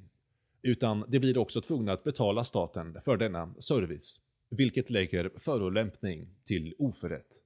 utan 0.62 1.06
de 1.08 1.20
blir 1.20 1.38
också 1.38 1.62
tvungna 1.62 1.94
att 1.94 2.04
betala 2.04 2.44
staten 2.44 2.98
för 3.06 3.18
denna 3.18 3.54
service, 3.60 4.22
vilket 4.50 4.90
lägger 4.90 5.32
förolämpning 5.38 6.28
till 6.46 6.74
oförrätt. 6.78 7.44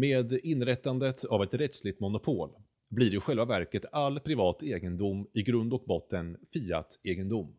Med 0.00 0.32
inrättandet 0.32 1.24
av 1.24 1.42
ett 1.42 1.54
rättsligt 1.54 2.00
monopol 2.00 2.50
blir 2.88 3.14
i 3.14 3.20
själva 3.20 3.44
verket 3.44 3.84
all 3.92 4.20
privat 4.20 4.62
egendom 4.62 5.26
i 5.32 5.42
grund 5.42 5.74
och 5.74 5.84
botten 5.86 6.36
fiat-egendom. 6.52 7.54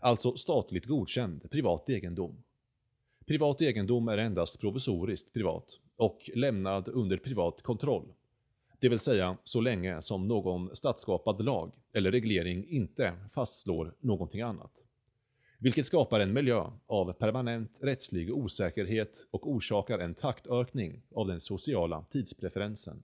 Alltså 0.00 0.36
statligt 0.36 0.86
godkänd 0.86 1.50
privat 1.50 1.88
egendom. 1.88 2.42
Privat 3.26 3.60
egendom 3.60 4.08
är 4.08 4.18
endast 4.18 4.60
provisoriskt 4.60 5.32
privat 5.32 5.80
och 5.96 6.30
lämnad 6.34 6.88
under 6.88 7.16
privat 7.16 7.62
kontroll. 7.62 8.12
Det 8.78 8.88
vill 8.88 8.98
säga 8.98 9.36
så 9.44 9.60
länge 9.60 10.02
som 10.02 10.28
någon 10.28 10.76
statsskapad 10.76 11.44
lag 11.44 11.72
eller 11.92 12.10
reglering 12.10 12.68
inte 12.68 13.12
fastslår 13.34 13.94
någonting 14.00 14.40
annat. 14.40 14.84
Vilket 15.62 15.86
skapar 15.86 16.20
en 16.20 16.32
miljö 16.32 16.64
av 16.86 17.12
permanent 17.12 17.78
rättslig 17.80 18.34
osäkerhet 18.34 19.26
och 19.30 19.50
orsakar 19.50 19.98
en 19.98 20.14
taktökning 20.14 21.02
av 21.14 21.26
den 21.26 21.40
sociala 21.40 22.04
tidspreferensen. 22.10 23.02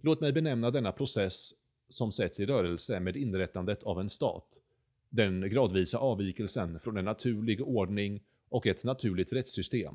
Låt 0.00 0.20
mig 0.20 0.32
benämna 0.32 0.70
denna 0.70 0.92
process 0.92 1.54
som 1.88 2.12
sätts 2.12 2.40
i 2.40 2.46
rörelse 2.46 3.00
med 3.00 3.16
inrättandet 3.16 3.82
av 3.82 4.00
en 4.00 4.10
stat, 4.10 4.60
den 5.08 5.50
gradvisa 5.50 5.98
avvikelsen 5.98 6.80
från 6.80 6.96
en 6.96 7.04
naturlig 7.04 7.62
ordning 7.62 8.20
och 8.48 8.66
ett 8.66 8.84
naturligt 8.84 9.32
rättssystem, 9.32 9.94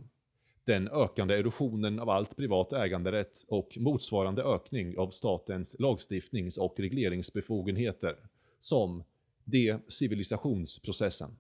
den 0.64 0.88
ökande 0.88 1.36
erosionen 1.36 2.00
av 2.00 2.10
allt 2.10 2.36
privat 2.36 2.74
äganderätt 2.74 3.46
och 3.48 3.78
motsvarande 3.78 4.44
ökning 4.44 4.98
av 4.98 5.10
statens 5.10 5.80
lagstiftnings- 5.80 6.60
och 6.60 6.80
regleringsbefogenheter 6.80 8.16
som 8.60 9.04
de-civilisationsprocessen. 9.50 11.32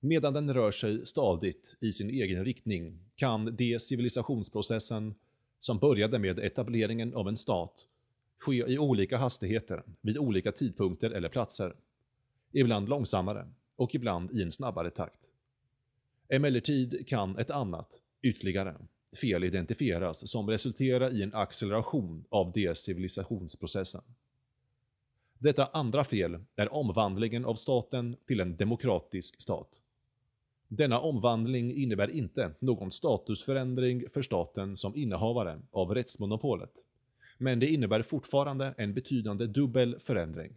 Medan 0.00 0.34
den 0.34 0.54
rör 0.54 0.70
sig 0.70 1.06
stadigt 1.06 1.76
i 1.80 1.92
sin 1.92 2.10
egen 2.10 2.44
riktning 2.44 2.98
kan 3.16 3.56
de-civilisationsprocessen, 3.56 5.14
som 5.58 5.78
började 5.78 6.18
med 6.18 6.38
etableringen 6.38 7.14
av 7.14 7.28
en 7.28 7.36
stat, 7.36 7.88
ske 8.38 8.72
i 8.72 8.78
olika 8.78 9.16
hastigheter 9.16 9.82
vid 10.00 10.18
olika 10.18 10.52
tidpunkter 10.52 11.10
eller 11.10 11.28
platser. 11.28 11.76
Ibland 12.52 12.88
långsammare 12.88 13.48
och 13.76 13.94
ibland 13.94 14.38
i 14.38 14.42
en 14.42 14.52
snabbare 14.52 14.90
takt. 14.90 15.30
Emellertid 16.28 17.08
kan 17.08 17.38
ett 17.38 17.50
annat, 17.50 18.00
ytterligare, 18.22 18.76
fel 19.20 19.44
identifieras 19.44 20.30
som 20.30 20.50
resulterar 20.50 21.14
i 21.14 21.22
en 21.22 21.34
acceleration 21.34 22.24
av 22.28 22.52
decivilisationsprocessen. 22.52 24.02
Detta 25.42 25.66
andra 25.72 26.04
fel 26.04 26.38
är 26.56 26.74
omvandlingen 26.74 27.44
av 27.44 27.54
staten 27.54 28.16
till 28.26 28.40
en 28.40 28.56
demokratisk 28.56 29.40
stat. 29.40 29.80
Denna 30.68 31.00
omvandling 31.00 31.74
innebär 31.74 32.10
inte 32.10 32.50
någon 32.58 32.92
statusförändring 32.92 34.04
för 34.12 34.22
staten 34.22 34.76
som 34.76 34.96
innehavare 34.96 35.60
av 35.70 35.94
rättsmonopolet, 35.94 36.70
men 37.38 37.58
det 37.60 37.66
innebär 37.66 38.02
fortfarande 38.02 38.74
en 38.78 38.94
betydande 38.94 39.46
dubbel 39.46 40.00
förändring. 40.00 40.52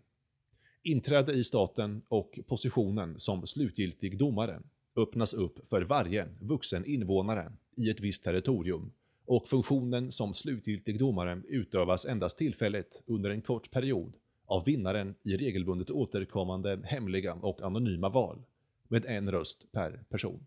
Inträde 0.84 1.34
i 1.34 1.44
staten 1.44 2.02
och 2.08 2.40
positionen 2.48 3.20
som 3.20 3.48
slutgiltig 3.48 4.18
domare 4.18 4.62
öppnas 4.96 5.34
upp 5.34 5.70
för 5.70 5.82
varje 5.82 6.28
vuxen 6.40 6.86
invånare 6.86 7.52
i 7.76 7.90
ett 7.90 8.00
visst 8.00 8.24
territorium 8.24 8.92
och 9.26 9.48
funktionen 9.48 10.12
som 10.12 10.34
slutgiltig 10.34 11.00
domare 11.00 11.42
utövas 11.48 12.06
endast 12.06 12.38
tillfälligt 12.38 13.04
under 13.06 13.30
en 13.30 13.42
kort 13.42 13.72
period 13.72 14.14
av 14.46 14.66
vinnaren 14.66 15.16
i 15.24 15.38
regelbundet 15.38 15.90
återkommande 15.90 16.80
hemliga 16.84 17.34
och 17.34 17.62
anonyma 17.62 18.10
val 18.10 18.42
med 18.88 19.06
en 19.06 19.32
röst 19.32 19.72
per 19.72 20.04
person. 20.10 20.46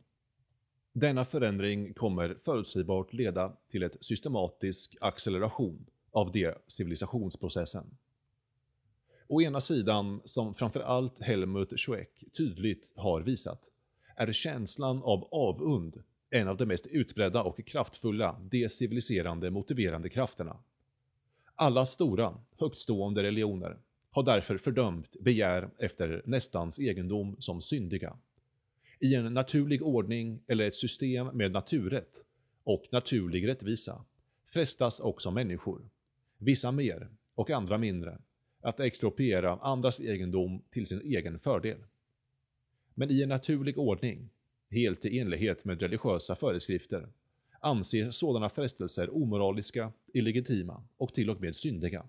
Denna 0.92 1.24
förändring 1.24 1.94
kommer 1.94 2.38
förutsägbart 2.44 3.12
leda 3.12 3.52
till 3.68 3.82
ett 3.82 3.96
systematisk 4.00 4.96
acceleration 5.00 5.86
av 6.10 6.32
de-civilisationsprocessen. 6.32 7.84
Å 9.26 9.42
ena 9.42 9.60
sidan, 9.60 10.20
som 10.24 10.54
framför 10.54 10.80
allt 10.80 11.20
Helmut 11.20 11.80
Schweck 11.80 12.24
tydligt 12.36 12.92
har 12.96 13.20
visat, 13.20 13.70
är 14.16 14.32
känslan 14.32 15.02
av 15.02 15.28
avund 15.30 16.02
en 16.30 16.48
av 16.48 16.56
de 16.56 16.66
mest 16.66 16.86
utbredda 16.86 17.42
och 17.42 17.66
kraftfulla 17.66 18.40
deciviliserande 18.50 19.50
motiverande 19.50 20.08
krafterna. 20.08 20.56
Alla 21.54 21.86
stora, 21.86 22.34
högtstående 22.58 23.22
religioner 23.22 23.78
har 24.18 24.22
därför 24.22 24.58
fördömt 24.58 25.20
begär 25.20 25.70
efter 25.78 26.22
nästans 26.24 26.78
egendom 26.78 27.36
som 27.38 27.60
syndiga. 27.60 28.16
I 29.00 29.14
en 29.14 29.34
naturlig 29.34 29.82
ordning 29.82 30.40
eller 30.46 30.68
ett 30.68 30.76
system 30.76 31.26
med 31.26 31.52
naturrätt 31.52 32.26
och 32.64 32.84
naturlig 32.92 33.48
rättvisa 33.48 34.04
frestas 34.46 35.00
också 35.00 35.30
människor, 35.30 35.88
vissa 36.38 36.72
mer 36.72 37.08
och 37.34 37.50
andra 37.50 37.78
mindre, 37.78 38.18
att 38.60 38.80
expropriera 38.80 39.56
andras 39.56 40.00
egendom 40.00 40.62
till 40.70 40.86
sin 40.86 41.00
egen 41.00 41.38
fördel. 41.38 41.78
Men 42.94 43.10
i 43.10 43.22
en 43.22 43.28
naturlig 43.28 43.78
ordning, 43.78 44.28
helt 44.70 45.04
i 45.04 45.18
enlighet 45.18 45.64
med 45.64 45.80
religiösa 45.80 46.34
föreskrifter, 46.34 47.08
anses 47.60 48.16
sådana 48.16 48.48
frestelser 48.48 49.16
omoraliska, 49.16 49.92
illegitima 50.14 50.82
och 50.96 51.14
till 51.14 51.30
och 51.30 51.40
med 51.40 51.56
syndiga. 51.56 52.04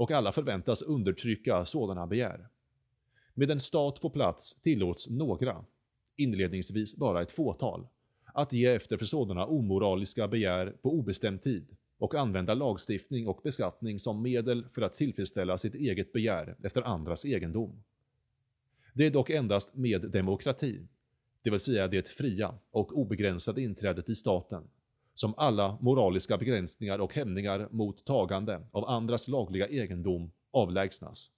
Och 0.00 0.10
alla 0.10 0.32
förväntas 0.32 0.82
undertrycka 0.82 1.64
sådana 1.64 2.06
begär. 2.06 2.48
Med 3.34 3.50
en 3.50 3.60
stat 3.60 4.00
på 4.00 4.10
plats 4.10 4.54
tillåts 4.54 5.10
några, 5.10 5.64
inledningsvis 6.16 6.96
bara 6.96 7.22
ett 7.22 7.32
fåtal, 7.32 7.86
att 8.24 8.52
ge 8.52 8.66
efter 8.66 8.96
för 8.96 9.04
sådana 9.04 9.46
omoraliska 9.46 10.28
begär 10.28 10.76
på 10.82 10.92
obestämd 10.92 11.42
tid 11.42 11.76
och 11.98 12.14
använda 12.14 12.54
lagstiftning 12.54 13.28
och 13.28 13.40
beskattning 13.44 13.98
som 13.98 14.22
medel 14.22 14.66
för 14.74 14.82
att 14.82 14.94
tillfredsställa 14.94 15.58
sitt 15.58 15.74
eget 15.74 16.12
begär 16.12 16.56
efter 16.62 16.82
andras 16.82 17.24
egendom. 17.24 17.82
Det 18.94 19.06
är 19.06 19.10
dock 19.10 19.30
endast 19.30 19.74
med 19.74 20.10
demokrati, 20.10 20.86
det 21.42 21.50
vill 21.50 21.60
säga 21.60 21.88
det 21.88 22.08
fria 22.08 22.54
och 22.70 22.98
obegränsade 22.98 23.62
inträdet 23.62 24.08
i 24.08 24.14
staten, 24.14 24.64
som 25.14 25.34
alla 25.36 25.78
moraliska 25.80 26.38
begränsningar 26.38 26.98
och 26.98 27.14
hämningar 27.14 27.68
mot 27.70 28.04
tagande 28.04 28.66
av 28.72 28.84
andras 28.88 29.28
lagliga 29.28 29.68
egendom 29.68 30.30
avlägsnas. 30.50 31.30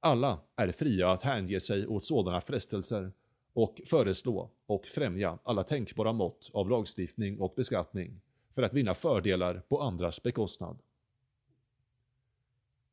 Alla 0.00 0.40
är 0.56 0.72
fria 0.72 1.10
att 1.10 1.22
hänge 1.22 1.60
sig 1.60 1.86
åt 1.86 2.06
sådana 2.06 2.40
frestelser 2.40 3.12
och 3.52 3.80
föreslå 3.86 4.50
och 4.66 4.86
främja 4.86 5.38
alla 5.42 5.64
tänkbara 5.64 6.12
mått 6.12 6.50
av 6.52 6.70
lagstiftning 6.70 7.40
och 7.40 7.52
beskattning 7.56 8.20
för 8.50 8.62
att 8.62 8.74
vinna 8.74 8.94
fördelar 8.94 9.62
på 9.68 9.80
andras 9.80 10.22
bekostnad. 10.22 10.78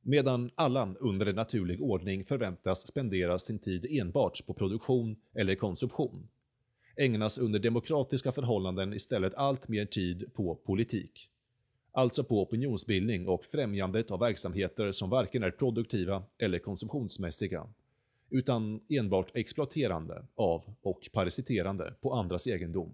Medan 0.01 0.51
alla 0.55 0.95
under 0.99 1.25
en 1.25 1.35
naturlig 1.35 1.81
ordning 1.81 2.25
förväntas 2.25 2.87
spendera 2.87 3.39
sin 3.39 3.59
tid 3.59 3.85
enbart 3.89 4.45
på 4.45 4.53
produktion 4.53 5.15
eller 5.33 5.55
konsumtion, 5.55 6.27
ägnas 6.97 7.37
under 7.37 7.59
demokratiska 7.59 8.31
förhållanden 8.31 8.93
istället 8.93 9.33
allt 9.35 9.67
mer 9.67 9.85
tid 9.85 10.33
på 10.33 10.55
politik. 10.55 11.29
Alltså 11.91 12.23
på 12.23 12.41
opinionsbildning 12.41 13.27
och 13.27 13.45
främjandet 13.45 14.11
av 14.11 14.19
verksamheter 14.19 14.91
som 14.91 15.09
varken 15.09 15.43
är 15.43 15.51
produktiva 15.51 16.23
eller 16.37 16.59
konsumtionsmässiga, 16.59 17.67
utan 18.29 18.81
enbart 18.89 19.35
exploaterande 19.35 20.25
av 20.35 20.63
och 20.81 21.09
parasiterande 21.13 21.93
på 22.01 22.13
andras 22.13 22.47
egendom. 22.47 22.93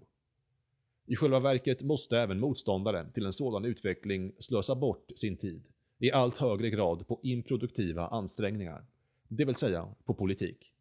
I 1.06 1.16
själva 1.16 1.40
verket 1.40 1.82
måste 1.82 2.18
även 2.18 2.40
motståndare 2.40 3.06
till 3.14 3.26
en 3.26 3.32
sådan 3.32 3.64
utveckling 3.64 4.32
slösa 4.38 4.74
bort 4.74 5.10
sin 5.14 5.36
tid 5.36 5.62
i 5.98 6.12
allt 6.12 6.36
högre 6.36 6.70
grad 6.70 7.06
på 7.06 7.20
improduktiva 7.22 8.08
ansträngningar, 8.08 8.84
det 9.28 9.44
vill 9.44 9.56
säga 9.56 9.88
på 10.04 10.14
politik. 10.14 10.72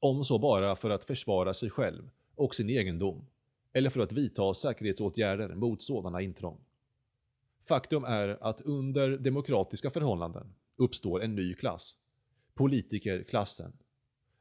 Om 0.00 0.24
så 0.24 0.38
bara 0.38 0.76
för 0.76 0.90
att 0.90 1.04
försvara 1.04 1.54
sig 1.54 1.70
själv 1.70 2.10
och 2.36 2.54
sin 2.54 2.70
egendom, 2.70 3.26
eller 3.72 3.90
för 3.90 4.00
att 4.00 4.12
vidta 4.12 4.54
säkerhetsåtgärder 4.54 5.54
mot 5.54 5.82
sådana 5.82 6.20
intrång. 6.22 6.58
Faktum 7.64 8.04
är 8.04 8.38
att 8.40 8.60
under 8.60 9.18
demokratiska 9.18 9.90
förhållanden 9.90 10.54
uppstår 10.76 11.22
en 11.22 11.34
ny 11.34 11.54
klass, 11.54 11.96
politikerklassen, 12.54 13.72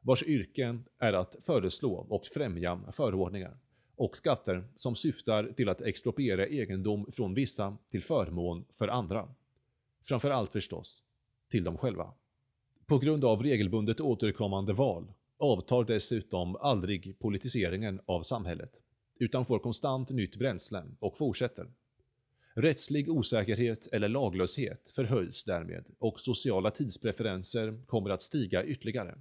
vars 0.01 0.23
yrken 0.23 0.86
är 0.99 1.13
att 1.13 1.36
föreslå 1.41 2.05
och 2.10 2.25
främja 2.25 2.79
förordningar 2.91 3.58
och 3.95 4.17
skatter 4.17 4.63
som 4.75 4.95
syftar 4.95 5.51
till 5.51 5.69
att 5.69 5.81
expropriera 5.81 6.47
egendom 6.47 7.12
från 7.12 7.34
vissa 7.34 7.77
till 7.89 8.03
förmån 8.03 8.65
för 8.73 8.88
andra. 8.88 9.29
Framför 10.03 10.31
allt 10.31 10.51
förstås, 10.51 11.03
till 11.49 11.63
dem 11.63 11.77
själva. 11.77 12.13
På 12.86 12.97
grund 12.97 13.25
av 13.25 13.43
regelbundet 13.43 13.99
återkommande 13.99 14.73
val 14.73 15.12
avtar 15.38 15.84
dessutom 15.84 16.56
aldrig 16.56 17.19
politiseringen 17.19 18.02
av 18.06 18.21
samhället, 18.21 18.82
utan 19.19 19.45
får 19.45 19.60
konstant 19.60 20.10
nytt 20.10 20.36
bränsle 20.36 20.84
och 21.00 21.17
fortsätter. 21.17 21.67
Rättslig 22.54 23.10
osäkerhet 23.10 23.88
eller 23.88 24.10
laglöshet 24.10 24.91
förhöjs 24.95 25.43
därmed 25.43 25.86
och 26.00 26.19
sociala 26.19 26.71
tidspreferenser 26.71 27.86
kommer 27.86 28.10
att 28.10 28.21
stiga 28.21 28.65
ytterligare. 28.65 29.17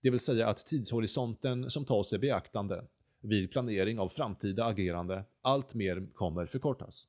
Det 0.00 0.10
vill 0.10 0.20
säga 0.20 0.48
att 0.48 0.66
tidshorisonten 0.66 1.70
som 1.70 1.84
tas 1.84 2.12
i 2.12 2.18
beaktande 2.18 2.84
vid 3.20 3.50
planering 3.50 3.98
av 3.98 4.08
framtida 4.08 4.64
agerande 4.64 5.24
allt 5.42 5.74
mer 5.74 6.06
kommer 6.14 6.46
förkortas. 6.46 7.08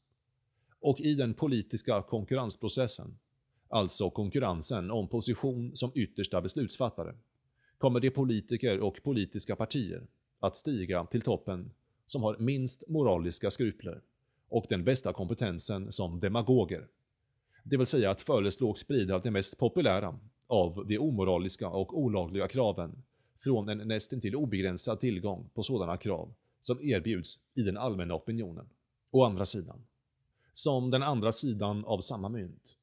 Och 0.80 1.00
i 1.00 1.14
den 1.14 1.34
politiska 1.34 2.02
konkurrensprocessen, 2.02 3.18
alltså 3.70 4.10
konkurrensen 4.10 4.92
om 4.92 5.08
position 5.08 5.76
som 5.76 5.92
yttersta 5.96 6.42
beslutsfattare, 6.42 7.16
kommer 7.82 8.00
de 8.00 8.10
politiker 8.10 8.80
och 8.80 9.04
politiska 9.04 9.56
partier 9.56 10.08
att 10.40 10.58
stiga 10.58 11.06
till 11.06 11.22
toppen 11.22 11.72
som 12.06 12.24
har 12.24 12.38
minst 12.40 12.84
moraliska 12.88 13.52
skrupler 13.52 14.02
och 14.50 14.66
den 14.70 14.84
bästa 14.84 15.14
kompetensen 15.14 15.92
som 15.92 16.20
demagoger. 16.20 16.88
Det 17.64 17.78
vill 17.78 17.88
säga 17.88 18.12
att 18.12 18.22
föreslå 18.22 18.70
och 18.70 18.78
sprida 18.78 19.20
det 19.20 19.32
mest 19.32 19.58
populära 19.58 20.20
av 20.48 20.86
de 20.88 21.00
omoraliska 21.00 21.70
och 21.70 22.00
olagliga 22.00 22.48
kraven 22.48 23.04
från 23.44 23.70
en 23.70 23.78
nästintill 23.78 24.36
obegränsad 24.36 25.00
tillgång 25.00 25.50
på 25.54 25.64
sådana 25.64 25.98
krav 25.98 26.34
som 26.62 26.82
erbjuds 26.82 27.42
i 27.54 27.62
den 27.62 27.78
allmänna 27.78 28.16
opinionen. 28.16 28.70
Å 29.12 29.24
andra 29.24 29.46
sidan, 29.46 29.84
som 30.54 30.92
den 30.92 31.04
andra 31.04 31.32
sidan 31.32 31.86
av 31.86 32.02
samma 32.02 32.30
mynt, 32.30 32.76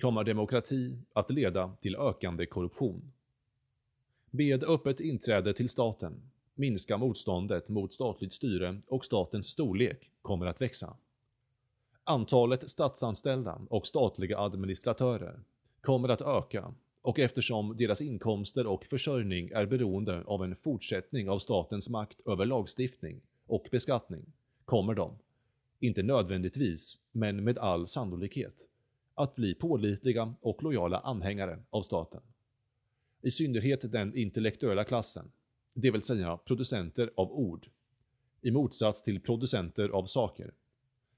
kommer 0.00 0.24
demokrati 0.24 0.98
att 1.12 1.30
leda 1.30 1.72
till 1.80 1.96
ökande 1.96 2.46
korruption. 2.46 3.12
Med 4.30 4.64
öppet 4.64 5.00
inträde 5.00 5.54
till 5.54 5.68
staten 5.68 6.30
minskar 6.54 6.98
motståndet 6.98 7.68
mot 7.68 7.94
statligt 7.94 8.32
styre 8.32 8.80
och 8.86 9.04
statens 9.04 9.46
storlek 9.46 10.10
kommer 10.22 10.46
att 10.46 10.60
växa. 10.60 10.96
Antalet 12.04 12.70
statsanställda 12.70 13.60
och 13.70 13.86
statliga 13.86 14.38
administratörer 14.38 15.40
kommer 15.80 16.08
att 16.08 16.20
öka 16.20 16.74
och 17.02 17.18
eftersom 17.18 17.76
deras 17.76 18.00
inkomster 18.00 18.66
och 18.66 18.84
försörjning 18.84 19.50
är 19.54 19.66
beroende 19.66 20.24
av 20.24 20.44
en 20.44 20.56
fortsättning 20.56 21.30
av 21.30 21.38
statens 21.38 21.88
makt 21.88 22.20
över 22.26 22.46
lagstiftning 22.46 23.20
och 23.46 23.68
beskattning, 23.70 24.32
kommer 24.64 24.94
de, 24.94 25.18
inte 25.80 26.02
nödvändigtvis, 26.02 27.00
men 27.12 27.44
med 27.44 27.58
all 27.58 27.86
sannolikhet, 27.86 28.68
att 29.14 29.34
bli 29.34 29.54
pålitliga 29.54 30.34
och 30.40 30.62
lojala 30.62 30.98
anhängare 30.98 31.58
av 31.70 31.82
staten. 31.82 32.20
I 33.26 33.30
synnerhet 33.30 33.92
den 33.92 34.16
intellektuella 34.16 34.84
klassen, 34.84 35.32
det 35.74 35.90
vill 35.90 36.02
säga 36.02 36.36
producenter 36.36 37.10
av 37.16 37.32
ord, 37.32 37.66
i 38.42 38.50
motsats 38.50 39.02
till 39.02 39.20
producenter 39.20 39.88
av 39.88 40.04
saker, 40.04 40.54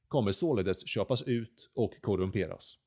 kommer 0.08 0.32
således 0.32 0.86
köpas 0.86 1.22
ut 1.22 1.70
och 1.74 2.00
korrumperas. 2.00 2.78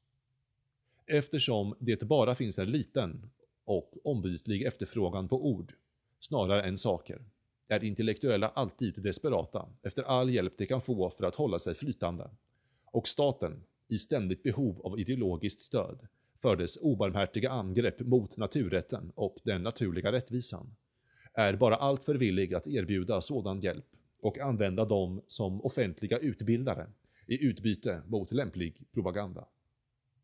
Eftersom 1.06 1.76
det 1.80 2.04
bara 2.04 2.36
finns 2.36 2.60
en 2.60 2.72
liten 2.72 3.30
och 3.66 3.94
ombytlig 4.04 4.64
efterfrågan 4.64 5.28
på 5.28 5.48
ord, 5.48 5.74
snarare 6.20 6.64
än 6.64 6.78
saker, 6.78 7.22
är 7.68 7.84
intellektuella 7.84 8.50
alltid 8.50 9.02
desperata 9.02 9.70
efter 9.82 10.04
all 10.04 10.30
hjälp 10.30 10.54
de 10.58 10.66
kan 10.66 10.82
få 10.82 11.10
för 11.10 11.24
att 11.24 11.36
hålla 11.36 11.60
sig 11.60 11.76
flytande. 11.76 12.30
Och 12.86 13.08
staten, 13.08 13.64
i 13.88 13.98
ständigt 13.98 14.44
behov 14.44 14.82
av 14.86 15.00
ideologiskt 15.00 15.62
stöd, 15.62 16.08
för 16.42 16.56
dess 16.56 16.78
obarmhärtiga 16.82 17.50
angrepp 17.50 18.00
mot 18.00 18.38
naturrätten 18.38 19.12
och 19.16 19.38
den 19.44 19.64
naturliga 19.64 20.12
rättvisan, 20.12 20.76
är 21.34 21.56
bara 21.56 21.76
alltför 21.76 22.16
villig 22.16 22.54
att 22.54 22.68
erbjuda 22.68 23.22
sådan 23.22 23.62
hjälp 23.62 23.86
och 24.22 24.40
använda 24.40 24.86
dem 24.86 25.22
som 25.28 25.62
offentliga 25.62 26.18
utbildare 26.18 26.88
i 27.28 27.46
utbyte 27.46 28.02
mot 28.08 28.32
lämplig 28.32 28.84
propaganda. 28.94 29.46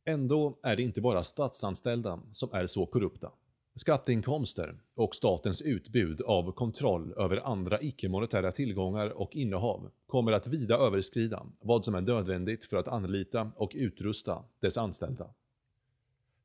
Ändå 0.05 0.59
är 0.63 0.75
det 0.75 0.83
inte 0.83 1.01
bara 1.01 1.23
statsanställda 1.23 2.19
som 2.31 2.49
är 2.53 2.67
så 2.67 2.85
korrupta. 2.85 3.31
Skatteinkomster 3.75 4.79
och 4.95 5.15
statens 5.15 5.61
utbud 5.61 6.21
av 6.21 6.51
kontroll 6.51 7.13
över 7.17 7.37
andra 7.37 7.81
icke-monetära 7.81 8.51
tillgångar 8.51 9.09
och 9.09 9.35
innehav 9.35 9.91
kommer 10.05 10.31
att 10.31 10.47
vida 10.47 10.77
överskrida 10.77 11.45
vad 11.59 11.85
som 11.85 11.95
är 11.95 12.01
nödvändigt 12.01 12.65
för 12.65 12.77
att 12.77 12.87
anlita 12.87 13.51
och 13.55 13.71
utrusta 13.75 14.43
dess 14.59 14.77
anställda. 14.77 15.29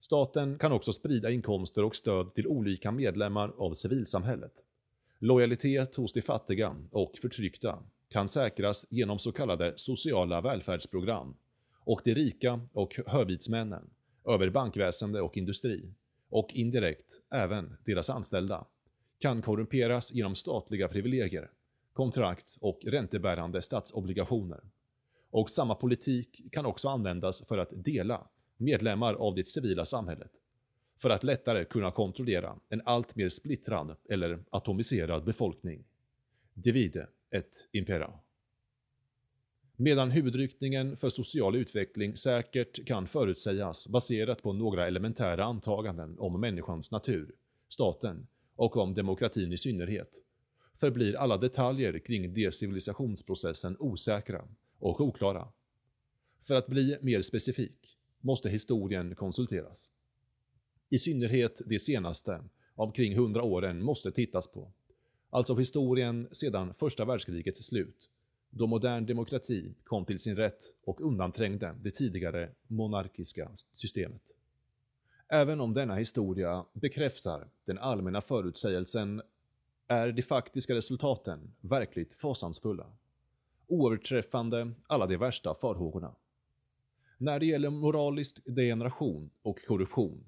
Staten 0.05 0.59
kan 0.59 0.73
också 0.73 0.93
sprida 0.93 1.31
inkomster 1.31 1.85
och 1.85 1.97
stöd 1.97 2.35
till 2.35 2.47
olika 2.47 2.91
medlemmar 2.91 3.53
av 3.59 3.75
civilsamhället. 3.75 4.53
Lojalitet 5.19 5.97
hos 5.97 6.13
de 6.13 6.23
fattiga 6.23 6.77
och 6.91 7.19
förtryckta 7.19 7.79
kan 8.09 8.29
säkras 8.29 8.87
genom 8.91 9.19
så 9.19 9.33
kallade 9.33 9.73
sociala 9.77 10.41
välfärdsprogram 10.41 11.37
och 11.85 12.01
de 12.05 12.15
rika 12.15 12.61
och 12.73 13.01
hövitsmännen 13.07 13.91
över 14.25 14.51
bankväsende 14.51 15.21
och 15.21 15.37
industri 15.37 15.95
och 16.29 16.55
indirekt 16.55 17.21
även 17.31 17.77
deras 17.85 18.11
anställda 18.11 18.65
kan 19.19 19.43
korrumperas 19.43 20.13
genom 20.13 20.35
statliga 20.35 20.89
privilegier, 20.89 21.51
kontrakt 21.93 22.57
och 22.61 22.81
räntebärande 22.85 23.63
statsobligationer. 23.63 24.61
Och 25.31 25.51
samma 25.51 25.75
politik 25.75 26.53
kan 26.53 26.67
också 26.67 26.89
användas 26.89 27.47
för 27.49 27.59
att 27.59 27.71
dela 27.85 28.29
medlemmar 28.57 29.15
av 29.15 29.35
det 29.35 29.49
civila 29.49 29.85
samhället 29.85 30.31
för 31.03 31.11
att 31.11 31.25
lättare 31.25 31.65
kunna 31.65 31.91
kontrollera 31.91 32.57
en 32.69 32.83
allt 32.85 33.17
mer 33.17 33.29
splittrad 33.29 33.97
eller 34.09 34.45
atomiserad 34.51 35.25
befolkning. 35.25 35.85
Divide 36.55 37.07
ett 37.31 37.69
impera. 37.73 38.13
Medan 39.77 40.11
huvudryckningen 40.11 40.97
för 40.97 41.09
social 41.09 41.57
utveckling 41.57 42.17
säkert 42.17 42.87
kan 42.87 43.09
förutsägas 43.09 43.89
baserat 43.89 44.43
på 44.43 44.53
några 44.53 44.87
elementära 44.87 45.45
antaganden 45.45 46.19
om 46.19 46.41
människans 46.41 46.91
natur, 46.91 47.35
staten 47.69 48.27
och 48.57 48.77
om 48.77 48.95
demokratin 48.95 49.53
i 49.53 49.59
synnerhet, 49.59 50.23
förblir 50.81 51.17
alla 51.17 51.37
detaljer 51.37 51.99
kring 51.99 52.35
decivilisationsprocessen 52.35 53.77
osäkra 53.79 54.49
och 54.79 55.01
oklara. 55.01 55.49
För 56.43 56.55
att 56.55 56.67
bli 56.67 56.99
mer 57.01 57.23
specifik 57.23 57.99
måste 58.23 58.49
historien 58.49 59.15
konsulteras. 59.15 59.91
I 60.91 60.99
synnerhet 60.99 61.63
de 61.67 61.79
senaste, 61.79 62.45
av 62.75 62.93
kring 62.93 63.17
hundra 63.17 63.43
åren, 63.43 63.83
måste 63.83 64.13
tittas 64.13 64.49
på. 64.49 64.73
Alltså 65.31 65.55
historien 65.55 66.29
sedan 66.33 66.75
första 66.75 67.05
världskrigets 67.05 67.67
slut 67.67 68.09
då 68.55 68.67
modern 68.67 69.07
demokrati 69.07 69.75
kom 69.85 70.05
till 70.05 70.19
sin 70.19 70.37
rätt 70.37 70.75
och 70.85 71.01
undanträngde 71.01 71.75
det 71.83 71.91
tidigare 71.91 72.51
monarkiska 72.67 73.51
systemet. 73.73 74.23
Även 75.29 75.61
om 75.61 75.75
denna 75.75 75.95
historia 75.97 76.65
bekräftar 76.73 77.49
den 77.65 77.79
allmänna 77.79 78.21
förutsägelsen 78.21 79.23
är 79.87 80.13
de 80.13 80.23
faktiska 80.23 80.75
resultaten 80.75 81.55
verkligt 81.61 82.15
fasansfulla. 82.15 82.87
Oöverträffande 83.67 84.73
alla 84.87 85.07
de 85.07 85.17
värsta 85.17 85.55
farhågorna. 85.55 86.15
När 87.23 87.41
det 87.41 87.47
gäller 87.47 87.71
moralisk 87.71 88.41
degeneration 88.45 89.31
och 89.43 89.65
korruption, 89.67 90.25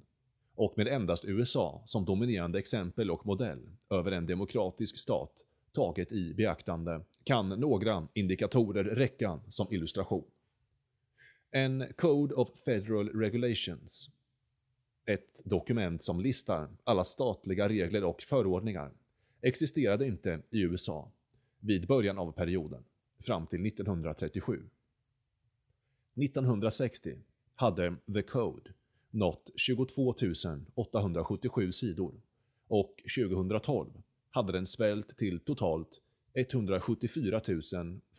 och 0.54 0.74
med 0.76 0.88
endast 0.88 1.24
USA 1.24 1.82
som 1.84 2.04
dominerande 2.04 2.58
exempel 2.58 3.10
och 3.10 3.26
modell 3.26 3.70
över 3.90 4.12
en 4.12 4.26
demokratisk 4.26 4.98
stat 4.98 5.32
taget 5.72 6.12
i 6.12 6.34
beaktande, 6.34 7.00
kan 7.24 7.48
några 7.48 8.08
indikatorer 8.14 8.84
räcka 8.84 9.40
som 9.48 9.72
illustration. 9.72 10.24
En 11.50 11.84
Code 11.96 12.34
of 12.34 12.48
Federal 12.64 13.08
Regulations, 13.08 14.10
ett 15.06 15.42
dokument 15.44 16.04
som 16.04 16.20
listar 16.20 16.68
alla 16.84 17.04
statliga 17.04 17.68
regler 17.68 18.04
och 18.04 18.22
förordningar, 18.22 18.92
existerade 19.40 20.06
inte 20.06 20.42
i 20.50 20.60
USA 20.60 21.10
vid 21.60 21.86
början 21.86 22.18
av 22.18 22.32
perioden, 22.32 22.84
fram 23.18 23.46
till 23.46 23.66
1937. 23.66 24.62
1960 26.14 27.18
hade 27.54 27.96
The 28.14 28.22
Code 28.22 28.70
nått 29.10 29.50
22 29.56 30.14
877 30.74 31.72
sidor 31.72 32.14
och 32.68 33.02
2012 33.16 33.90
hade 34.30 34.52
den 34.52 34.66
svällt 34.66 35.16
till 35.16 35.40
totalt 35.40 36.00
174 36.34 37.40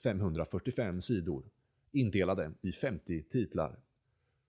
545 0.04 1.02
sidor 1.02 1.44
indelade 1.92 2.52
i 2.62 2.72
50 2.72 3.24
titlar 3.24 3.80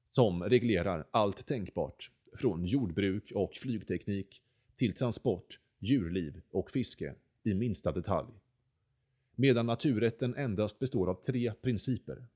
som 0.05 0.43
reglerar 0.43 1.07
allt 1.11 1.47
tänkbart 1.47 2.11
från 2.37 2.65
jordbruk 2.65 3.33
och 3.35 3.55
flygteknik 3.55 4.43
till 4.77 4.95
transport, 4.95 5.61
djurliv 5.79 6.41
och 6.51 6.71
fiske 6.71 7.15
i 7.43 7.55
minsta 7.55 7.93
detalj. 7.93 8.29
Medan 9.35 9.67
naturrätten 9.67 10.35
endast 10.35 10.79
består 10.79 11.11
av 11.11 11.15
tre 11.15 11.53
principer. 11.63 12.27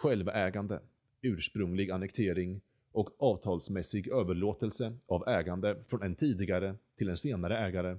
Självägande, 0.00 0.80
ursprunglig 1.22 1.90
annektering 1.90 2.60
och 2.92 3.22
avtalsmässig 3.22 4.08
överlåtelse 4.08 4.96
av 5.06 5.28
ägande 5.28 5.76
från 5.88 6.02
en 6.02 6.14
tidigare 6.14 6.76
till 6.96 7.08
en 7.08 7.16
senare 7.16 7.58
ägare, 7.58 7.98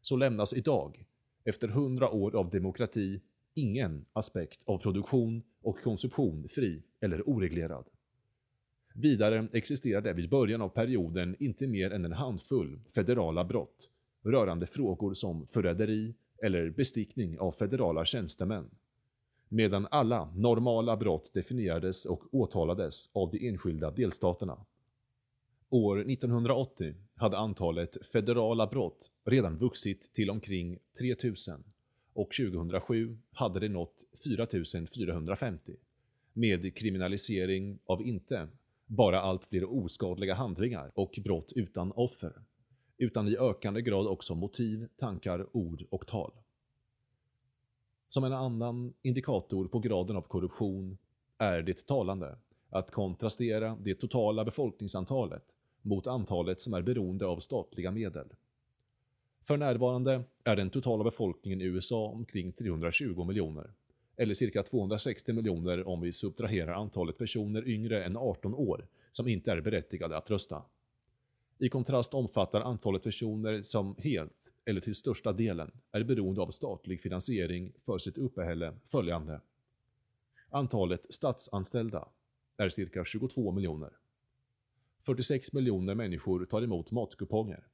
så 0.00 0.16
lämnas 0.16 0.54
idag, 0.54 1.04
efter 1.44 1.68
hundra 1.68 2.10
år 2.10 2.36
av 2.36 2.50
demokrati, 2.50 3.20
ingen 3.54 4.04
aspekt 4.12 4.62
av 4.64 4.78
produktion 4.78 5.42
och 5.62 5.82
konsumtion 5.82 6.48
fri 6.48 6.82
eller 7.00 7.28
oreglerad. 7.28 7.84
Vidare 8.94 9.48
existerade 9.52 10.12
vid 10.12 10.30
början 10.30 10.62
av 10.62 10.68
perioden 10.68 11.36
inte 11.38 11.66
mer 11.66 11.90
än 11.90 12.04
en 12.04 12.12
handfull 12.12 12.80
federala 12.94 13.44
brott 13.44 13.90
rörande 14.22 14.66
frågor 14.66 15.14
som 15.14 15.46
förräderi 15.46 16.14
eller 16.42 16.70
bestickning 16.70 17.38
av 17.38 17.52
federala 17.52 18.04
tjänstemän, 18.04 18.70
medan 19.54 19.86
alla 19.90 20.32
normala 20.34 20.96
brott 20.96 21.30
definierades 21.34 22.04
och 22.04 22.34
åtalades 22.34 23.10
av 23.12 23.30
de 23.30 23.48
enskilda 23.48 23.90
delstaterna. 23.90 24.58
År 25.70 26.10
1980 26.10 26.94
hade 27.14 27.38
antalet 27.38 28.06
federala 28.06 28.66
brott 28.66 29.10
redan 29.24 29.58
vuxit 29.58 30.14
till 30.14 30.30
omkring 30.30 30.78
3000 30.98 31.64
och 32.12 32.30
2007 32.34 33.18
hade 33.32 33.60
det 33.60 33.68
nått 33.68 34.04
4450 34.24 35.72
med 36.32 36.76
kriminalisering 36.76 37.78
av 37.86 38.02
inte 38.02 38.48
bara 38.86 39.20
allt 39.20 39.44
fler 39.44 39.64
oskadliga 39.84 40.34
handlingar 40.34 40.92
och 40.94 41.18
brott 41.24 41.52
utan 41.56 41.92
offer, 41.92 42.32
utan 42.98 43.28
i 43.28 43.36
ökande 43.36 43.82
grad 43.82 44.06
också 44.06 44.34
motiv, 44.34 44.88
tankar, 44.96 45.46
ord 45.52 45.82
och 45.90 46.06
tal. 46.06 46.32
Som 48.14 48.24
en 48.24 48.32
annan 48.32 48.94
indikator 49.02 49.68
på 49.68 49.78
graden 49.78 50.16
av 50.16 50.22
korruption 50.22 50.98
är 51.38 51.62
det 51.62 51.86
talande 51.86 52.36
att 52.70 52.90
kontrastera 52.90 53.76
det 53.82 53.94
totala 53.94 54.44
befolkningsantalet 54.44 55.42
mot 55.82 56.06
antalet 56.06 56.62
som 56.62 56.74
är 56.74 56.82
beroende 56.82 57.26
av 57.26 57.38
statliga 57.38 57.90
medel. 57.90 58.26
För 59.42 59.56
närvarande 59.56 60.22
är 60.44 60.56
den 60.56 60.70
totala 60.70 61.04
befolkningen 61.04 61.60
i 61.60 61.64
USA 61.64 62.06
omkring 62.08 62.52
320 62.52 63.24
miljoner, 63.24 63.70
eller 64.16 64.34
cirka 64.34 64.62
260 64.62 65.32
miljoner 65.32 65.88
om 65.88 66.00
vi 66.00 66.12
subtraherar 66.12 66.72
antalet 66.72 67.18
personer 67.18 67.68
yngre 67.68 68.04
än 68.04 68.16
18 68.16 68.54
år 68.54 68.86
som 69.10 69.28
inte 69.28 69.52
är 69.52 69.60
berättigade 69.60 70.16
att 70.16 70.30
rösta. 70.30 70.62
I 71.58 71.68
kontrast 71.68 72.14
omfattar 72.14 72.60
antalet 72.60 73.02
personer 73.02 73.62
som 73.62 73.96
helt 73.98 74.50
eller 74.64 74.80
till 74.80 74.94
största 74.94 75.32
delen 75.32 75.70
är 75.92 76.04
beroende 76.04 76.40
av 76.40 76.50
statlig 76.50 77.00
finansiering 77.00 77.72
för 77.84 77.98
sitt 77.98 78.18
uppehälle 78.18 78.74
följande. 78.90 79.40
Antalet 80.48 81.06
statsanställda 81.08 82.08
är 82.56 82.68
cirka 82.68 83.04
22 83.04 83.52
miljoner. 83.52 83.90
46 85.06 85.52
miljoner 85.52 85.94
människor 85.94 86.44
tar 86.44 86.62
emot 86.62 86.90
matkuponger. 86.90 87.66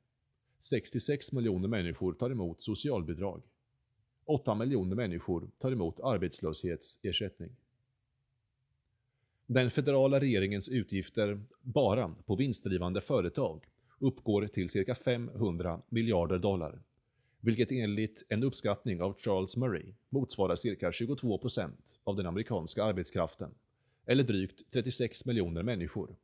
66 0.58 1.32
miljoner 1.32 1.68
människor 1.68 2.12
tar 2.12 2.30
emot 2.30 2.62
socialbidrag. 2.62 3.42
8 4.24 4.54
miljoner 4.54 4.96
människor 4.96 5.50
tar 5.58 5.72
emot 5.72 6.00
arbetslöshetsersättning. 6.00 7.56
Den 9.46 9.70
federala 9.70 10.20
regeringens 10.20 10.68
utgifter 10.68 11.42
bara 11.62 12.14
på 12.26 12.36
vinstdrivande 12.36 13.00
företag 13.00 13.69
uppgår 14.00 14.46
till 14.46 14.68
cirka 14.68 14.94
500 14.94 15.80
miljarder 15.88 16.38
dollar, 16.38 16.82
vilket 17.40 17.72
enligt 17.72 18.24
en 18.28 18.42
uppskattning 18.42 19.02
av 19.02 19.16
Charles 19.18 19.56
Murray 19.56 19.94
motsvarar 20.08 20.56
cirka 20.56 20.90
22% 20.90 21.70
av 22.04 22.16
den 22.16 22.26
amerikanska 22.26 22.84
arbetskraften, 22.84 23.54
eller 24.06 24.24
drygt 24.24 24.62
36 24.70 25.26
miljoner 25.26 25.62
människor. 25.62 26.16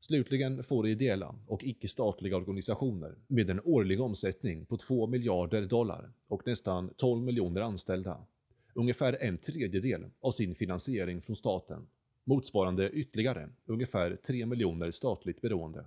Slutligen 0.00 0.64
får 0.64 0.88
ideella 0.88 1.34
och 1.46 1.64
icke-statliga 1.64 2.36
organisationer 2.36 3.14
med 3.26 3.50
en 3.50 3.60
årlig 3.64 4.00
omsättning 4.00 4.66
på 4.66 4.76
2 4.76 5.06
miljarder 5.06 5.66
dollar 5.66 6.12
och 6.28 6.46
nästan 6.46 6.94
12 6.96 7.22
miljoner 7.22 7.60
anställda 7.60 8.26
ungefär 8.74 9.16
en 9.20 9.38
tredjedel 9.38 10.04
av 10.20 10.30
sin 10.30 10.54
finansiering 10.54 11.22
från 11.22 11.36
staten, 11.36 11.86
motsvarande 12.24 12.90
ytterligare 12.90 13.48
ungefär 13.66 14.16
3 14.16 14.46
miljoner 14.46 14.90
statligt 14.90 15.40
beroende 15.40 15.84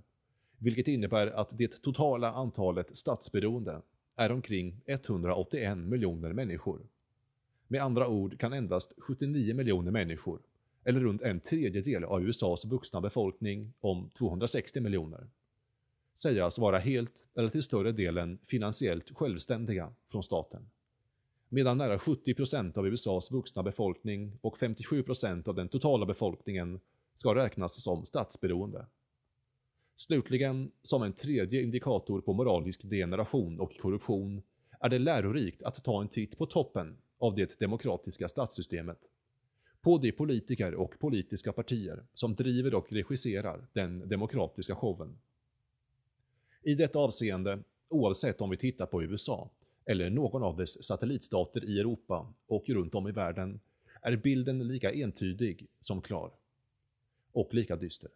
vilket 0.66 0.88
innebär 0.88 1.28
att 1.28 1.58
det 1.58 1.82
totala 1.82 2.32
antalet 2.32 2.98
statsberoende 2.98 3.82
är 4.16 4.32
omkring 4.32 4.82
181 4.86 5.78
miljoner 5.78 6.34
människor. 6.34 6.82
Med 7.68 7.82
andra 7.82 8.08
ord 8.08 8.40
kan 8.40 8.54
endast 8.54 8.94
79 8.98 9.56
miljoner 9.56 9.92
människor, 9.92 10.42
eller 10.84 11.00
runt 11.00 11.22
en 11.22 11.40
tredjedel 11.40 12.04
av 12.04 12.24
USAs 12.24 12.66
vuxna 12.66 13.02
befolkning 13.02 13.74
om 13.80 14.10
260 14.10 14.82
miljoner, 14.82 15.28
sägas 16.16 16.60
vara 16.60 16.80
helt 16.80 17.28
eller 17.36 17.50
till 17.50 17.64
större 17.64 17.92
delen 17.92 18.40
finansiellt 18.46 19.12
självständiga 19.18 19.94
från 20.12 20.24
staten. 20.24 20.70
Medan 21.50 21.78
nära 21.78 21.98
70% 21.98 22.78
av 22.78 22.88
USAs 22.88 23.32
vuxna 23.32 23.64
befolkning 23.64 24.38
och 24.42 24.58
57% 24.58 25.48
av 25.48 25.56
den 25.56 25.70
totala 25.70 26.06
befolkningen 26.06 26.80
ska 27.16 27.36
räknas 27.36 27.84
som 27.84 28.06
statsberoende. 28.06 28.86
Slutligen, 29.96 30.72
som 30.82 31.04
en 31.04 31.14
tredje 31.14 31.62
indikator 31.62 32.22
på 32.22 32.34
moralisk 32.34 32.90
degeneration 32.90 33.60
och 33.60 33.78
korruption, 33.78 34.42
är 34.80 34.90
det 34.90 35.00
lärorikt 35.00 35.64
att 35.64 35.84
ta 35.84 36.02
en 36.02 36.08
titt 36.08 36.38
på 36.38 36.46
toppen 36.46 36.98
av 37.18 37.36
det 37.36 37.60
demokratiska 37.60 38.30
statssystemet. 38.30 39.10
På 39.82 39.98
de 39.98 40.12
politiker 40.12 40.74
och 40.74 41.00
politiska 41.00 41.54
partier 41.54 42.04
som 42.14 42.36
driver 42.36 42.76
och 42.76 42.94
regisserar 42.94 43.68
den 43.74 44.10
demokratiska 44.10 44.76
showen. 44.76 45.18
I 46.64 46.76
detta 46.76 47.00
avseende, 47.00 47.60
oavsett 47.90 48.42
om 48.42 48.50
vi 48.50 48.58
tittar 48.58 48.86
på 48.86 49.04
USA 49.04 49.50
eller 49.86 50.10
någon 50.10 50.44
av 50.44 50.58
dess 50.58 50.84
satellitstater 50.84 51.66
i 51.66 51.80
Europa 51.80 52.34
och 52.48 52.70
runt 52.70 52.96
om 52.96 53.08
i 53.08 53.12
världen, 53.12 53.60
är 54.02 54.16
bilden 54.16 54.68
lika 54.68 54.94
entydig 54.94 55.68
som 55.82 56.02
klar. 56.02 56.32
Och 57.32 57.54
lika 57.54 57.76
dyster. 57.76 58.10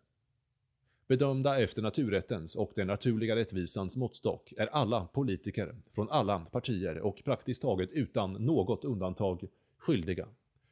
Bedömda 1.10 1.62
efter 1.62 1.82
naturrättens 1.82 2.56
och 2.56 2.72
den 2.76 2.88
naturliga 2.88 3.36
rättvisans 3.36 3.98
måttstock 3.98 4.54
är 4.58 4.68
alla 4.68 5.06
politiker 5.06 5.76
från 5.92 6.10
alla 6.10 6.40
partier 6.40 7.00
och 7.00 7.24
praktiskt 7.26 7.62
taget 7.62 7.90
utan 7.92 8.34
något 8.34 8.86
undantag 8.86 9.48
skyldiga, 9.78 10.28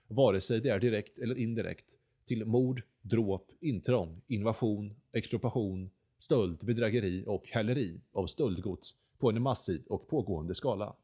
vare 0.08 0.42
sig 0.42 0.62
det 0.62 0.70
är 0.70 0.80
direkt 0.80 1.20
eller 1.20 1.38
indirekt, 1.38 1.86
till 2.26 2.46
mord, 2.46 2.82
dråp, 3.02 3.52
intrång, 3.60 4.22
invasion, 4.28 4.94
expropriation, 5.12 5.90
stöld, 6.18 6.58
bedrägeri 6.62 7.24
och 7.28 7.48
häleri 7.48 8.02
av 8.12 8.26
stöldgods 8.26 8.96
på 9.20 9.30
en 9.30 9.42
massiv 9.42 9.82
och 9.88 10.08
pågående 10.08 10.54
skala. 10.54 10.96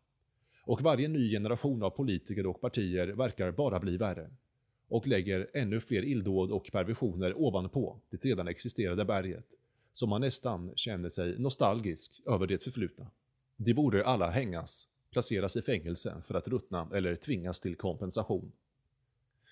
Och 0.65 0.81
varje 0.81 1.07
ny 1.07 1.31
generation 1.31 1.83
av 1.83 1.89
politiker 1.89 2.47
och 2.47 2.61
partier 2.61 3.07
verkar 3.07 3.51
bara 3.51 3.79
bli 3.79 3.97
värre 3.97 4.29
och 4.93 5.07
lägger 5.07 5.49
ännu 5.53 5.79
fler 5.79 6.05
illdåd 6.05 6.51
och 6.51 6.71
perversioner 6.71 7.37
ovanpå 7.37 7.99
det 8.09 8.25
redan 8.25 8.47
existerande 8.47 9.05
berget, 9.05 9.45
så 9.93 10.07
man 10.07 10.21
nästan 10.21 10.71
känner 10.75 11.09
sig 11.09 11.39
nostalgisk 11.39 12.21
över 12.25 12.47
det 12.47 12.63
förflutna. 12.63 13.07
De 13.57 13.73
borde 13.73 14.05
alla 14.05 14.29
hängas, 14.29 14.87
placeras 15.11 15.55
i 15.55 15.61
fängelse 15.61 16.21
för 16.25 16.35
att 16.35 16.47
ruttna 16.47 16.89
eller 16.93 17.15
tvingas 17.15 17.61
till 17.61 17.75
kompensation. 17.75 18.51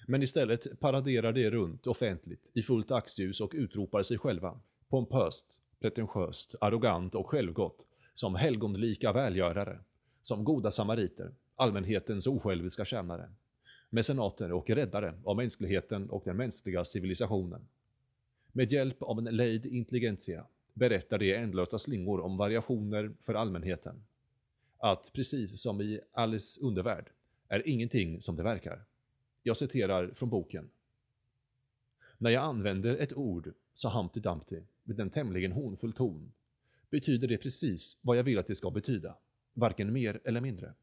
Men 0.08 0.24
istället 0.24 0.80
paraderar 0.80 1.34
de 1.34 1.50
runt 1.50 1.88
offentligt 1.88 2.52
i 2.54 2.62
fullt 2.62 2.88
dagsljus 2.88 3.42
och 3.42 3.52
utropar 3.54 4.04
sig 4.04 4.18
själva, 4.18 4.60
pompöst, 4.90 5.62
pretentiöst, 5.80 6.56
arrogant 6.62 7.16
och 7.16 7.30
självgott, 7.30 7.88
som 8.14 8.36
helgonlika 8.36 9.14
välgörare, 9.14 9.80
som 10.22 10.44
goda 10.44 10.72
samariter, 10.72 11.32
allmänhetens 11.56 12.28
osjälviska 12.28 12.86
tjänare, 12.86 13.30
mecenater 13.94 14.52
och 14.52 14.70
räddare 14.70 15.14
av 15.24 15.36
mänskligheten 15.36 16.10
och 16.10 16.22
den 16.26 16.38
mänskliga 16.38 16.86
civilisationen. 16.86 17.68
Med 18.52 18.72
hjälp 18.72 19.04
av 19.04 19.20
en 19.20 19.24
lejd 19.24 19.66
intelligentia 19.66 20.46
berättar 20.74 21.18
de 21.18 21.36
ändlösa 21.36 21.78
slingor 21.78 22.22
om 22.22 22.38
variationer 22.38 23.12
för 23.22 23.34
allmänheten. 23.34 24.04
Att 24.78 25.12
precis 25.14 25.62
som 25.62 25.82
i 25.82 26.00
Alice 26.12 26.62
undervärld 26.62 27.06
är 27.48 27.68
ingenting 27.68 28.22
som 28.22 28.36
det 28.36 28.44
verkar. 28.44 28.84
Jag 29.44 29.58
citerar 29.58 30.12
från 30.16 30.30
boken. 30.30 30.70
När 32.18 32.32
jag 32.32 32.44
använder 32.44 32.98
ett 32.98 33.14
ord, 33.14 33.54
sa 33.74 33.90
Humpty 33.90 34.20
Dumpty 34.20 34.62
med 34.84 35.00
en 35.00 35.10
tämligen 35.10 35.52
hånfull 35.52 35.94
ton, 35.94 36.32
betyder 36.90 37.28
det 37.28 37.38
precis 37.38 37.98
vad 38.02 38.18
jag 38.18 38.24
vill 38.24 38.40
att 38.40 38.48
det 38.48 38.56
ska 38.56 38.72
betyda, 38.72 39.16
varken 39.54 39.94
mer 39.94 40.20
eller 40.24 40.42
mindre. 40.42 40.74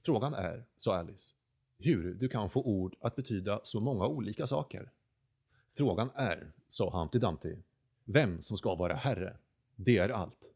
Frågan 0.00 0.34
är, 0.34 0.64
sa 0.76 0.96
Alice, 0.96 1.36
hur 1.80 2.14
du 2.14 2.28
kan 2.28 2.50
få 2.50 2.62
ord 2.62 2.96
att 3.00 3.16
betyda 3.16 3.60
så 3.62 3.80
många 3.80 4.06
olika 4.06 4.46
saker. 4.46 4.90
Frågan 5.76 6.10
är, 6.14 6.52
sa 6.68 6.90
Humpty 7.00 7.18
Dumpty, 7.18 7.56
vem 8.04 8.42
som 8.42 8.56
ska 8.56 8.74
vara 8.74 8.94
herre. 8.94 9.36
Det 9.76 9.98
är 9.98 10.08
allt. 10.08 10.54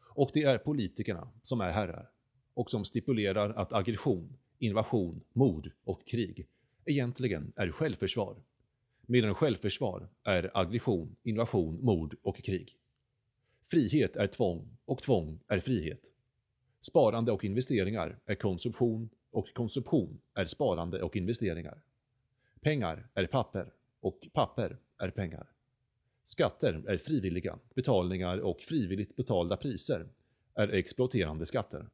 Och 0.00 0.30
det 0.32 0.42
är 0.42 0.58
politikerna 0.58 1.28
som 1.42 1.60
är 1.60 1.70
herrar 1.70 2.10
och 2.54 2.70
som 2.70 2.84
stipulerar 2.84 3.50
att 3.50 3.72
aggression, 3.72 4.36
invasion, 4.58 5.20
mord 5.32 5.70
och 5.84 6.06
krig 6.06 6.46
egentligen 6.84 7.52
är 7.56 7.70
självförsvar. 7.70 8.36
Medan 9.06 9.34
självförsvar 9.34 10.08
är 10.22 10.50
aggression, 10.54 11.16
invasion, 11.22 11.78
mord 11.82 12.16
och 12.22 12.36
krig. 12.36 12.76
Frihet 13.64 14.16
är 14.16 14.26
tvång 14.26 14.76
och 14.84 15.02
tvång 15.02 15.38
är 15.48 15.60
frihet. 15.60 16.12
Sparande 16.80 17.32
och 17.32 17.44
investeringar 17.44 18.18
är 18.26 18.34
konsumtion 18.34 19.08
och 19.34 19.54
konsumtion 19.54 20.20
är 20.34 20.44
sparande 20.44 21.02
och 21.02 21.16
investeringar. 21.16 21.78
Pengar 22.60 23.08
är 23.14 23.26
papper 23.26 23.72
och 24.00 24.28
papper 24.32 24.76
är 24.98 25.10
pengar. 25.10 25.46
Skatter 26.24 26.82
är 26.86 26.98
frivilliga 26.98 27.58
betalningar 27.74 28.38
och 28.38 28.60
frivilligt 28.60 29.16
betalda 29.16 29.56
priser 29.56 30.06
är 30.54 30.68
exploaterande 30.68 31.46
skatter. 31.46 31.86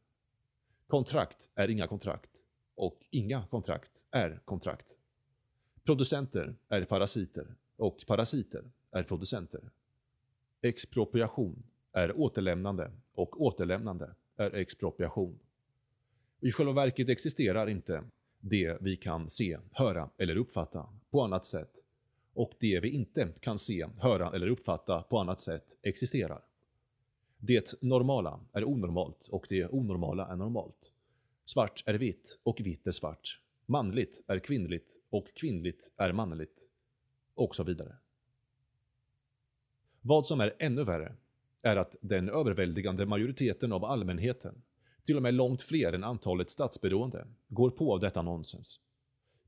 Kontrakt 0.86 1.50
är 1.54 1.68
inga 1.68 1.86
kontrakt 1.86 2.30
och 2.74 3.00
inga 3.10 3.46
kontrakt 3.50 4.06
är 4.10 4.40
kontrakt. 4.44 4.98
Producenter 5.84 6.54
är 6.68 6.84
parasiter 6.84 7.46
och 7.76 8.04
parasiter 8.06 8.64
är 8.90 9.02
producenter. 9.02 9.60
Expropriation 10.62 11.62
är 11.92 12.20
återlämnande 12.20 12.90
och 13.14 13.40
återlämnande 13.42 14.14
är 14.36 14.54
expropriation. 14.54 15.38
I 16.40 16.52
själva 16.52 16.72
verket 16.72 17.08
existerar 17.08 17.66
inte 17.66 18.04
det 18.40 18.78
vi 18.80 18.96
kan 18.96 19.30
se, 19.30 19.58
höra 19.72 20.10
eller 20.18 20.36
uppfatta 20.36 20.86
på 21.10 21.22
annat 21.22 21.46
sätt 21.46 21.84
och 22.34 22.52
det 22.60 22.80
vi 22.80 22.88
inte 22.88 23.28
kan 23.40 23.58
se, 23.58 23.86
höra 23.98 24.32
eller 24.34 24.46
uppfatta 24.46 25.02
på 25.02 25.18
annat 25.18 25.40
sätt 25.40 25.76
existerar. 25.82 26.42
Det 27.38 27.74
normala 27.82 28.40
är 28.52 28.64
onormalt 28.64 29.28
och 29.32 29.46
det 29.48 29.66
onormala 29.66 30.26
är 30.26 30.36
normalt. 30.36 30.92
Svart 31.44 31.82
är 31.86 31.94
vitt 31.94 32.38
och 32.42 32.60
vitt 32.60 32.86
är 32.86 32.92
svart. 32.92 33.40
Manligt 33.66 34.24
är 34.26 34.38
kvinnligt 34.38 35.00
och 35.10 35.34
kvinnligt 35.34 35.92
är 35.96 36.12
manligt. 36.12 36.70
Och 37.34 37.56
så 37.56 37.64
vidare. 37.64 37.96
Vad 40.00 40.26
som 40.26 40.40
är 40.40 40.54
ännu 40.58 40.84
värre 40.84 41.14
är 41.62 41.76
att 41.76 41.96
den 42.00 42.28
överväldigande 42.28 43.06
majoriteten 43.06 43.72
av 43.72 43.84
allmänheten, 43.84 44.62
till 45.04 45.16
och 45.16 45.22
med 45.22 45.34
långt 45.34 45.62
fler 45.62 45.92
än 45.92 46.04
antalet 46.04 46.50
statsberoende, 46.50 47.26
går 47.48 47.70
på 47.70 47.92
av 47.94 48.00
detta 48.00 48.22
nonsens. 48.22 48.80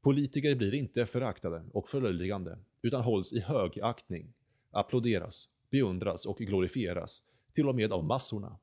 Politiker 0.00 0.54
blir 0.54 0.74
inte 0.74 1.06
föraktade 1.06 1.62
och 1.72 1.88
förlöjligande, 1.88 2.58
utan 2.82 3.02
hålls 3.02 3.32
i 3.32 3.40
hög 3.40 3.80
aktning, 3.80 4.32
applåderas, 4.70 5.48
beundras 5.70 6.26
och 6.26 6.38
glorifieras, 6.38 7.22
till 7.52 7.68
och 7.68 7.74
med 7.74 7.92
av 7.92 8.04
massorna. 8.04 8.58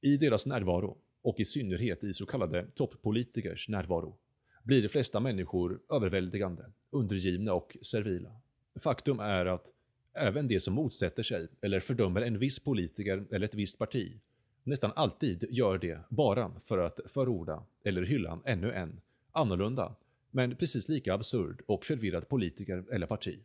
I 0.00 0.16
deras 0.16 0.46
närvaro, 0.46 0.98
och 1.22 1.40
i 1.40 1.44
synnerhet 1.44 2.04
i 2.04 2.14
så 2.14 2.26
kallade 2.26 2.66
toppolitikers 2.74 3.68
närvaro, 3.68 4.16
blir 4.62 4.82
de 4.82 4.88
flesta 4.88 5.20
människor 5.20 5.80
överväldigande, 5.90 6.64
undergivna 6.90 7.52
och 7.52 7.76
servila. 7.82 8.40
Faktum 8.80 9.20
är 9.20 9.46
att 9.46 9.72
även 10.12 10.48
de 10.48 10.60
som 10.60 10.74
motsätter 10.74 11.22
sig 11.22 11.48
eller 11.60 11.80
fördömer 11.80 12.22
en 12.22 12.38
viss 12.38 12.64
politiker 12.64 13.24
eller 13.30 13.46
ett 13.46 13.54
visst 13.54 13.78
parti 13.78 14.20
nästan 14.64 14.92
alltid 14.96 15.46
gör 15.50 15.78
det 15.78 15.98
bara 16.08 16.52
för 16.60 16.78
att 16.78 17.00
förorda 17.06 17.62
eller 17.84 18.02
hylla 18.02 18.38
ännu 18.44 18.72
en, 18.72 19.00
annorlunda, 19.32 19.94
men 20.30 20.56
precis 20.56 20.88
lika 20.88 21.14
absurd 21.14 21.62
och 21.66 21.86
förvirrad 21.86 22.28
politiker 22.28 22.84
eller 22.92 23.06
parti. 23.06 23.38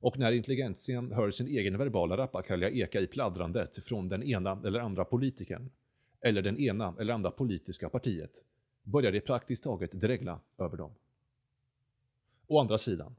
Och 0.00 0.18
när 0.18 0.32
intelligentian 0.32 1.12
hör 1.12 1.30
sin 1.30 1.46
egen 1.46 1.78
verbala 1.78 2.16
rappakalja 2.16 2.70
eka 2.70 3.00
i 3.00 3.06
pladdrandet 3.06 3.84
från 3.84 4.08
den 4.08 4.22
ena 4.22 4.60
eller 4.64 4.80
andra 4.80 5.04
politikern, 5.04 5.70
eller 6.20 6.42
den 6.42 6.58
ena 6.58 6.94
eller 7.00 7.14
andra 7.14 7.30
politiska 7.30 7.88
partiet, 7.88 8.44
börjar 8.82 9.12
det 9.12 9.20
praktiskt 9.20 9.64
taget 9.64 9.92
dregla 9.92 10.40
över 10.58 10.76
dem. 10.76 10.90
Å 12.46 12.60
andra 12.60 12.78
sidan, 12.78 13.16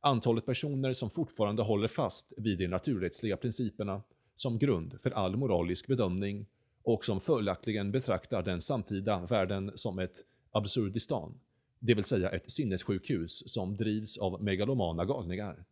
antalet 0.00 0.46
personer 0.46 0.92
som 0.92 1.10
fortfarande 1.10 1.62
håller 1.62 1.88
fast 1.88 2.32
vid 2.36 2.58
de 2.58 2.68
naturrättsliga 2.68 3.36
principerna 3.36 4.02
som 4.34 4.58
grund 4.58 5.00
för 5.00 5.10
all 5.10 5.36
moralisk 5.36 5.86
bedömning 5.86 6.46
och 6.82 7.04
som 7.04 7.20
följaktligen 7.20 7.90
betraktar 7.90 8.42
den 8.42 8.60
samtida 8.60 9.26
världen 9.26 9.72
som 9.74 9.98
ett 9.98 10.24
absurdistan, 10.50 11.40
det 11.78 11.94
vill 11.94 12.04
säga 12.04 12.30
ett 12.30 12.50
sinnessjukhus 12.50 13.52
som 13.52 13.76
drivs 13.76 14.18
av 14.18 14.42
megalomana 14.42 15.04
galningar, 15.04 15.64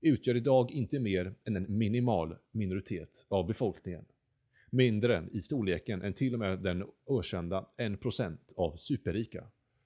utgör 0.00 0.36
idag 0.36 0.70
inte 0.70 0.98
mer 0.98 1.34
än 1.44 1.56
en 1.56 1.78
minimal 1.78 2.36
minoritet 2.52 3.26
av 3.28 3.46
befolkningen. 3.46 4.04
Mindre 4.70 5.24
i 5.32 5.42
storleken 5.42 6.02
än 6.02 6.14
till 6.14 6.32
och 6.34 6.38
med 6.38 6.58
den 6.58 6.84
ökända 7.10 7.66
1% 7.76 8.36
av 8.56 8.76
superrika, 8.76 9.44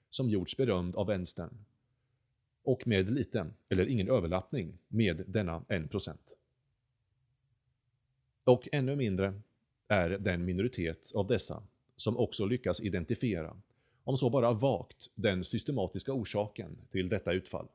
som 0.09 0.29
gjorts 0.29 0.57
berömd 0.57 0.95
av 0.95 1.07
vänstern, 1.07 1.57
och 2.63 2.87
med 2.87 3.11
liten 3.11 3.53
eller 3.69 3.85
ingen 3.85 4.09
överlappning 4.09 4.77
med 4.87 5.23
denna 5.27 5.59
1%. 5.59 6.17
Och 8.49 8.67
ännu 8.71 8.95
mindre 8.95 9.41
är 9.87 10.09
den 10.09 10.45
minoritet 10.45 11.11
av 11.15 11.27
dessa 11.27 11.63
som 11.95 12.17
också 12.17 12.45
lyckas 12.45 12.81
identifiera, 12.81 13.57
om 14.03 14.17
så 14.17 14.29
bara 14.29 14.53
vagt, 14.53 15.09
den 15.15 15.45
systematiska 15.45 16.13
orsaken 16.13 16.77
till 16.91 17.09
detta 17.09 17.33
utfall. 17.33 17.67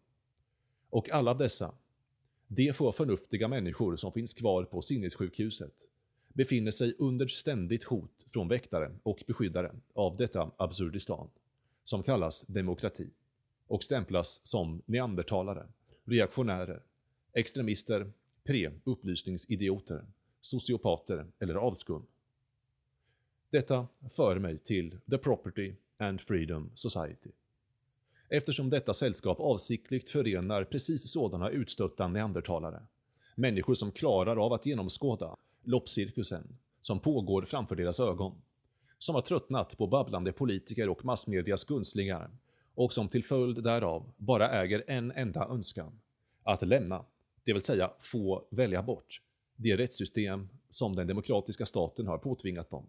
Och 0.90 1.10
alla 1.10 1.34
dessa, 1.34 1.74
de 2.46 2.72
få 2.72 2.92
förnuftiga 2.92 3.48
människor 3.48 3.96
som 3.96 4.12
finns 4.12 4.34
kvar 4.34 4.64
på 4.64 4.82
sinnessjukhuset, 4.82 5.74
befinner 6.28 6.70
sig 6.70 6.94
under 6.98 7.26
ständigt 7.26 7.84
hot 7.84 8.26
från 8.30 8.48
väktare 8.48 8.94
och 9.02 9.22
beskyddare 9.26 9.72
av 9.92 10.16
detta 10.16 10.50
absurdistan, 10.56 11.28
som 11.84 12.02
kallas 12.02 12.42
demokrati, 12.42 13.08
och 13.66 13.84
stämplas 13.84 14.40
som 14.46 14.82
neandertalare, 14.87 15.66
reaktionärer, 16.04 16.82
extremister, 17.32 18.12
pre-upplysningsidioter, 18.44 20.04
sociopater 20.45 21.27
eller 21.38 21.55
avskum. 21.55 22.07
Detta 23.51 23.87
för 24.11 24.38
mig 24.38 24.59
till 24.59 24.99
The 25.11 25.19
Property 25.19 25.75
and 25.97 26.21
Freedom 26.21 26.71
Society. 26.75 27.31
Eftersom 28.29 28.71
detta 28.71 28.95
sällskap 28.95 29.40
avsiktligt 29.40 30.11
förenar 30.11 30.65
precis 30.65 31.13
sådana 31.13 31.51
utstötta 31.51 32.09
neandertalare, 32.09 32.83
människor 33.35 33.75
som 33.75 33.92
klarar 33.92 34.37
av 34.47 34.53
att 34.53 34.67
genomskåda 34.67 35.37
loppcirkusen 35.63 36.59
som 36.81 37.01
pågår 37.01 37.42
framför 37.42 37.77
deras 37.77 38.01
ögon, 38.01 38.42
som 38.99 39.15
har 39.15 39.23
tröttnat 39.23 39.79
på 39.79 39.87
babblande 39.87 40.33
politiker 40.33 40.88
och 40.88 41.05
massmedias 41.05 41.65
gunstlingar 41.65 42.31
och 42.75 42.92
som 42.92 43.09
till 43.09 43.25
följd 43.25 43.63
därav 43.63 44.13
bara 44.17 44.51
äger 44.63 44.85
en 44.87 45.13
enda 45.13 45.47
önskan, 45.47 46.01
att 46.42 46.63
lämna, 46.63 47.05
det 47.45 47.53
vill 47.53 47.63
säga 47.63 47.90
få 48.01 48.47
välja 48.51 48.83
bort, 48.83 49.21
det 49.57 49.77
rättssystem 49.77 50.48
som 50.69 50.96
den 50.96 51.07
demokratiska 51.07 51.67
staten 51.67 52.07
har 52.07 52.19
påtvingat 52.19 52.71
dem. 52.71 52.87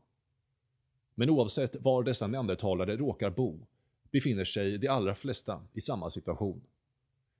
Men 1.15 1.29
oavsett 1.29 1.75
var 1.75 2.03
dessa 2.03 2.27
neandertalare 2.27 2.97
råkar 2.97 3.29
bo 3.29 3.67
befinner 4.11 4.45
sig 4.45 4.77
de 4.77 4.87
allra 4.87 5.15
flesta 5.15 5.61
i 5.73 5.81
samma 5.81 6.09
situation. 6.09 6.61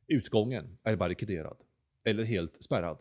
Utgången 0.08 0.78
är 0.84 0.96
barrikaderad, 0.96 1.58
eller 2.04 2.24
helt 2.24 2.64
spärrad. 2.64 2.98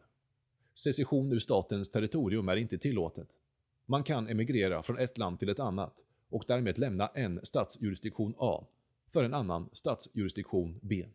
Secession 0.75 1.33
ur 1.33 1.39
statens 1.39 1.89
territorium 1.89 2.49
är 2.49 2.57
inte 2.57 2.79
tillåtet. 2.79 3.41
Man 3.87 4.03
kan 4.03 4.29
emigrera 4.29 4.83
från 4.83 4.99
ett 4.99 5.19
land 5.19 5.39
till 5.39 5.49
ett 5.49 5.59
annat 5.59 5.95
och 6.29 6.45
därmed 6.47 6.79
lämna 6.79 7.07
en 7.07 7.41
statsjurisdiktion 7.43 8.35
A 8.39 8.65
för 9.13 9.25
en 9.25 9.35
annan 9.35 9.69
statsjurisdiktion 9.73 10.79
B. 10.83 11.07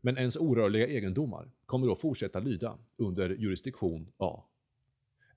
Men 0.00 0.18
ens 0.18 0.36
orörliga 0.36 0.86
egendomar 0.86 1.50
kommer 1.66 1.86
då 1.86 1.96
fortsätta 1.96 2.40
lyda 2.40 2.78
under 2.96 3.30
jurisdiktion 3.30 4.12
A. 4.16 4.44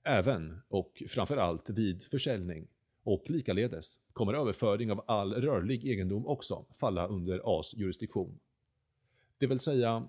Även, 0.02 0.60
och 0.68 1.02
framförallt 1.08 1.70
vid 1.70 2.04
försäljning, 2.04 2.68
och 3.04 3.30
likaledes 3.30 4.00
kommer 4.12 4.34
överföring 4.34 4.92
av 4.92 5.04
all 5.06 5.34
rörlig 5.34 5.86
egendom 5.86 6.26
också 6.26 6.64
falla 6.72 7.06
under 7.06 7.38
A's 7.38 7.76
jurisdiktion. 7.76 8.38
Det 9.38 9.46
vill 9.46 9.60
säga, 9.60 10.08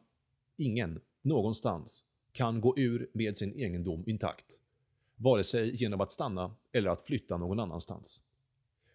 ingen, 0.57 1.01
någonstans, 1.21 2.03
kan 2.31 2.61
gå 2.61 2.77
ur 2.77 3.09
med 3.13 3.37
sin 3.37 3.53
egendom 3.59 4.03
intakt, 4.07 4.61
vare 5.15 5.43
sig 5.43 5.75
genom 5.75 6.01
att 6.01 6.11
stanna 6.11 6.55
eller 6.71 6.89
att 6.89 7.01
flytta 7.01 7.37
någon 7.37 7.59
annanstans. 7.59 8.21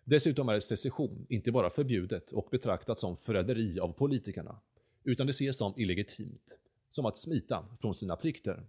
Dessutom 0.04 0.48
är 0.48 0.60
secession 0.60 1.26
inte 1.28 1.52
bara 1.52 1.70
förbjudet 1.70 2.32
och 2.32 2.48
betraktat 2.50 2.98
som 2.98 3.16
förräderi 3.16 3.80
av 3.80 3.92
politikerna, 3.92 4.60
utan 5.04 5.26
det 5.26 5.30
ses 5.30 5.58
som 5.58 5.74
illegitimt, 5.76 6.58
som 6.90 7.06
att 7.06 7.18
smita 7.18 7.66
från 7.80 7.94
sina 7.94 8.16
plikter, 8.16 8.66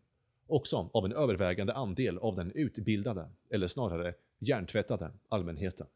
också 0.47 0.89
av 0.93 1.05
en 1.05 1.13
övervägande 1.13 1.73
andel 1.73 2.17
av 2.17 2.36
den 2.36 2.51
utbildade, 2.51 3.30
eller 3.49 3.67
snarare 3.67 4.13
hjärntvättade, 4.39 5.11
allmänheten. 5.30 5.88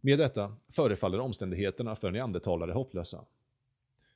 Med 0.00 0.18
detta 0.18 0.56
förefaller 0.68 1.20
omständigheterna 1.20 1.96
för 1.96 2.10
neandertalare 2.10 2.72
hopplösa. 2.72 3.24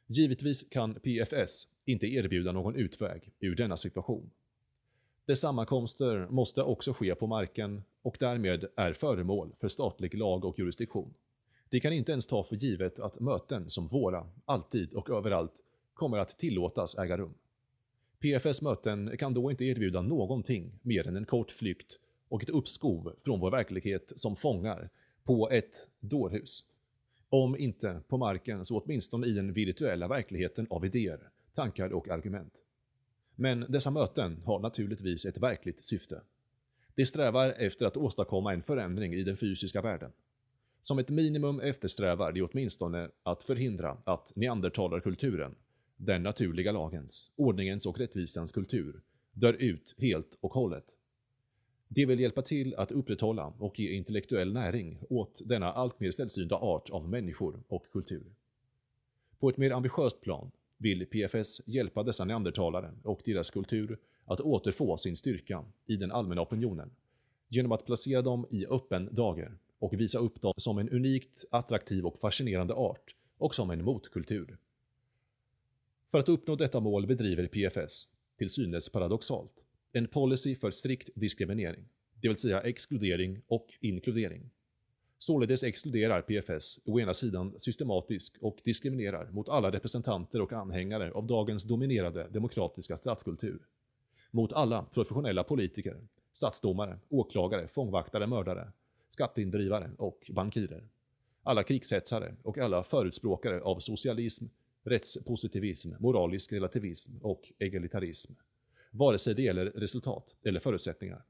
Givetvis 0.06 0.68
kan 0.68 0.94
PFS 0.94 1.68
inte 1.84 2.06
erbjuda 2.06 2.52
någon 2.52 2.76
utväg 2.76 3.32
ur 3.40 3.54
denna 3.54 3.76
situation. 3.76 4.30
Dess 5.24 5.40
sammankomster 5.40 6.26
måste 6.30 6.62
också 6.62 6.92
ske 6.92 7.14
på 7.14 7.26
marken 7.26 7.82
och 8.02 8.16
därmed 8.20 8.64
är 8.76 8.92
föremål 8.92 9.52
för 9.60 9.68
statlig 9.68 10.14
lag 10.14 10.44
och 10.44 10.58
jurisdiktion. 10.58 11.14
Vi 11.76 11.80
kan 11.80 11.92
inte 11.92 12.12
ens 12.12 12.26
ta 12.26 12.44
för 12.44 12.56
givet 12.56 13.00
att 13.00 13.20
möten 13.20 13.70
som 13.70 13.88
våra, 13.88 14.26
alltid 14.44 14.92
och 14.92 15.10
överallt, 15.10 15.52
kommer 15.94 16.18
att 16.18 16.38
tillåtas 16.38 16.98
äga 16.98 17.16
rum. 17.16 17.34
PFS 18.18 18.62
möten 18.62 19.16
kan 19.18 19.34
då 19.34 19.50
inte 19.50 19.64
erbjuda 19.64 20.02
någonting 20.02 20.78
mer 20.82 21.06
än 21.06 21.16
en 21.16 21.24
kort 21.26 21.50
flykt 21.50 21.98
och 22.28 22.42
ett 22.42 22.48
uppskov 22.48 23.14
från 23.24 23.40
vår 23.40 23.50
verklighet 23.50 24.12
som 24.16 24.36
fångar 24.36 24.90
på 25.24 25.50
ett 25.50 25.90
dårhus. 26.00 26.64
Om 27.28 27.56
inte 27.56 28.00
på 28.08 28.16
marken 28.16 28.64
så 28.64 28.80
åtminstone 28.80 29.26
i 29.26 29.32
den 29.32 29.52
virtuella 29.52 30.08
verkligheten 30.08 30.66
av 30.70 30.86
idéer, 30.86 31.30
tankar 31.54 31.92
och 31.92 32.08
argument. 32.08 32.64
Men 33.34 33.64
dessa 33.68 33.90
möten 33.90 34.42
har 34.44 34.58
naturligtvis 34.58 35.26
ett 35.26 35.38
verkligt 35.38 35.84
syfte. 35.84 36.20
De 36.94 37.06
strävar 37.06 37.50
efter 37.50 37.86
att 37.86 37.96
åstadkomma 37.96 38.52
en 38.52 38.62
förändring 38.62 39.14
i 39.14 39.22
den 39.22 39.36
fysiska 39.36 39.82
världen. 39.82 40.12
Som 40.86 40.98
ett 40.98 41.08
minimum 41.08 41.60
eftersträvar 41.60 42.32
de 42.32 42.42
åtminstone 42.42 43.10
att 43.22 43.44
förhindra 43.44 43.96
att 44.04 44.32
neandertalarkulturen, 44.36 45.54
den 45.96 46.22
naturliga 46.22 46.72
lagens, 46.72 47.30
ordningens 47.36 47.86
och 47.86 47.98
rättvisans 47.98 48.52
kultur, 48.52 49.00
dör 49.32 49.52
ut 49.52 49.94
helt 49.98 50.38
och 50.40 50.52
hållet. 50.52 50.84
De 51.88 52.06
vill 52.06 52.20
hjälpa 52.20 52.42
till 52.42 52.74
att 52.74 52.92
upprätthålla 52.92 53.52
och 53.58 53.78
ge 53.78 53.92
intellektuell 53.92 54.52
näring 54.52 54.98
åt 55.08 55.42
denna 55.44 55.72
allt 55.72 56.00
mer 56.00 56.10
sällsynta 56.10 56.54
art 56.56 56.90
av 56.90 57.08
människor 57.08 57.62
och 57.68 57.84
kultur. 57.92 58.24
På 59.38 59.48
ett 59.48 59.56
mer 59.56 59.70
ambitiöst 59.70 60.20
plan 60.20 60.50
vill 60.78 61.06
PFS 61.06 61.60
hjälpa 61.66 62.02
dessa 62.02 62.24
neandertalare 62.24 62.92
och 63.02 63.20
deras 63.24 63.50
kultur 63.50 63.98
att 64.24 64.40
återfå 64.40 64.96
sin 64.96 65.16
styrka 65.16 65.64
i 65.86 65.96
den 65.96 66.12
allmänna 66.12 66.42
opinionen 66.42 66.90
genom 67.48 67.72
att 67.72 67.86
placera 67.86 68.22
dem 68.22 68.46
i 68.50 68.66
öppen 68.66 69.08
dager 69.12 69.52
och 69.78 70.00
visa 70.00 70.18
upp 70.18 70.40
dem 70.40 70.54
som 70.56 70.78
en 70.78 70.88
unikt 70.88 71.44
attraktiv 71.50 72.06
och 72.06 72.20
fascinerande 72.20 72.74
art 72.74 73.14
och 73.38 73.54
som 73.54 73.70
en 73.70 73.84
motkultur. 73.84 74.58
För 76.10 76.18
att 76.18 76.28
uppnå 76.28 76.56
detta 76.56 76.80
mål 76.80 77.06
bedriver 77.06 77.46
PFS, 77.46 78.08
till 78.38 78.50
synes 78.50 78.88
paradoxalt, 78.88 79.52
en 79.92 80.08
policy 80.08 80.54
för 80.54 80.70
strikt 80.70 81.10
diskriminering, 81.14 81.84
det 82.22 82.28
vill 82.28 82.36
säga 82.36 82.60
exkludering 82.60 83.42
och 83.46 83.66
inkludering. 83.80 84.50
Således 85.18 85.62
exkluderar 85.62 86.22
PFS 86.22 86.80
å 86.84 87.00
ena 87.00 87.14
sidan 87.14 87.58
systematisk 87.58 88.36
och 88.40 88.58
diskriminerar 88.64 89.30
mot 89.30 89.48
alla 89.48 89.70
representanter 89.70 90.40
och 90.40 90.52
anhängare 90.52 91.12
av 91.12 91.26
dagens 91.26 91.64
dominerade 91.64 92.28
demokratiska 92.28 92.96
statskultur. 92.96 93.58
Mot 94.30 94.52
alla 94.52 94.82
professionella 94.82 95.44
politiker, 95.44 95.96
statsdomare, 96.32 96.98
åklagare, 97.08 97.68
fångvaktare, 97.68 98.26
mördare, 98.26 98.72
skatteindrivare 99.16 99.90
och 99.98 100.30
bankirer. 100.34 100.88
Alla 101.42 101.62
krigshetsare 101.62 102.34
och 102.42 102.58
alla 102.58 102.84
förutspråkare 102.84 103.60
av 103.60 103.78
socialism, 103.78 104.44
rättspositivism, 104.84 105.92
moralisk 105.98 106.52
relativism 106.52 107.12
och 107.22 107.52
egalitarism. 107.58 108.32
Vare 108.90 109.18
sig 109.18 109.34
det 109.34 109.42
gäller 109.42 109.66
resultat 109.66 110.36
eller 110.42 110.60
förutsättningar. 110.60 111.24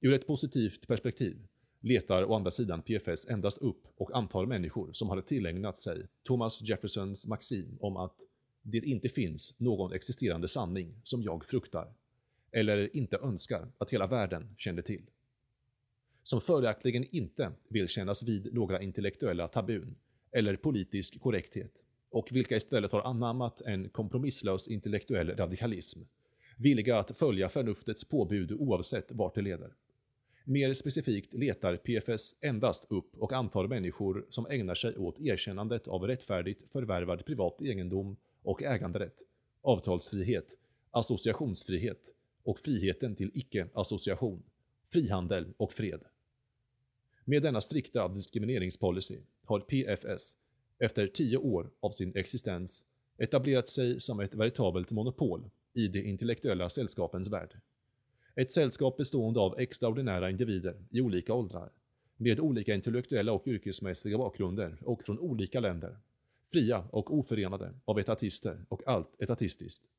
Ur 0.00 0.12
ett 0.12 0.26
positivt 0.26 0.86
perspektiv 0.86 1.36
letar 1.80 2.24
å 2.24 2.34
andra 2.34 2.50
sidan 2.50 2.82
PFS 2.82 3.30
endast 3.30 3.58
upp 3.58 3.82
och 3.96 4.16
antar 4.16 4.46
människor 4.46 4.92
som 4.92 5.08
hade 5.08 5.22
tillägnat 5.22 5.78
sig 5.78 6.06
Thomas 6.22 6.62
Jeffersons 6.62 7.26
maxim 7.26 7.78
om 7.80 7.96
att 7.96 8.16
det 8.62 8.78
inte 8.78 9.08
finns 9.08 9.60
någon 9.60 9.92
existerande 9.92 10.48
sanning 10.48 10.94
som 11.02 11.22
jag 11.22 11.44
fruktar, 11.44 11.94
eller 12.52 12.96
inte 12.96 13.16
önskar 13.16 13.68
att 13.78 13.90
hela 13.90 14.06
världen 14.06 14.54
kände 14.58 14.82
till. 14.82 15.02
Som 16.22 16.40
följaktligen 16.40 17.06
inte 17.10 17.52
vill 17.68 17.88
kännas 17.88 18.22
vid 18.28 18.54
några 18.54 18.82
intellektuella 18.82 19.48
tabun 19.48 19.94
eller 20.32 20.56
politisk 20.56 21.20
korrekthet 21.20 21.84
och 22.10 22.28
vilka 22.32 22.56
istället 22.56 22.92
har 22.92 23.02
anammat 23.02 23.60
en 23.60 23.88
kompromisslös 23.88 24.68
intellektuell 24.68 25.36
radikalism, 25.36 26.00
villiga 26.56 26.98
att 26.98 27.16
följa 27.16 27.48
förnuftets 27.48 28.04
påbud 28.04 28.52
oavsett 28.52 29.12
vart 29.12 29.34
det 29.34 29.42
leder. 29.42 29.74
Mer 30.44 30.74
specifikt 30.74 31.34
letar 31.34 31.76
PFS 31.76 32.36
endast 32.40 32.86
upp 32.92 33.16
och 33.18 33.32
antar 33.32 33.66
människor 33.66 34.26
som 34.28 34.46
ägnar 34.46 34.74
sig 34.74 34.96
åt 34.96 35.20
erkännandet 35.20 35.88
av 35.88 36.06
rättfärdigt 36.06 36.72
förvärvad 36.72 37.24
privat 37.24 37.62
egendom 37.62 38.16
och 38.42 38.62
äganderätt, 38.62 39.22
avtalsfrihet, 39.62 40.58
associationsfrihet 40.90 42.14
och 42.42 42.58
friheten 42.58 43.16
till 43.16 43.30
icke-association, 43.34 44.42
frihandel 44.92 45.54
och 45.56 45.72
fred. 45.72 46.00
Med 47.32 47.42
denna 47.42 47.60
strikta 47.60 48.08
diskrimineringspolicy 48.08 49.18
har 49.44 49.60
PFS, 49.60 50.36
efter 50.78 51.06
tio 51.06 51.36
år 51.36 51.70
av 51.80 51.90
sin 51.90 52.16
existens, 52.16 52.84
etablerat 53.18 53.68
sig 53.68 54.00
som 54.00 54.20
ett 54.20 54.34
veritabelt 54.34 54.90
monopol 54.90 55.50
i 55.74 55.88
de 55.88 56.02
intellektuella 56.02 56.70
sällskapens 56.70 57.28
värld. 57.28 57.60
Ett 58.36 58.52
sällskap 58.52 58.96
bestående 58.96 59.40
av 59.40 59.60
extraordinära 59.60 60.30
individer 60.30 60.84
i 60.90 61.00
olika 61.00 61.34
åldrar, 61.34 61.70
med 62.16 62.40
olika 62.40 62.74
intellektuella 62.74 63.32
och 63.32 63.46
yrkesmässiga 63.46 64.18
bakgrunder 64.18 64.78
och 64.80 65.04
från 65.04 65.18
olika 65.18 65.60
länder. 65.60 65.96
Fria 66.46 66.84
och 66.90 67.18
oförenade 67.18 67.74
av 67.84 68.00
etatister 68.00 68.64
och 68.68 68.82
allt 68.86 69.20
etatistiskt. 69.22 69.90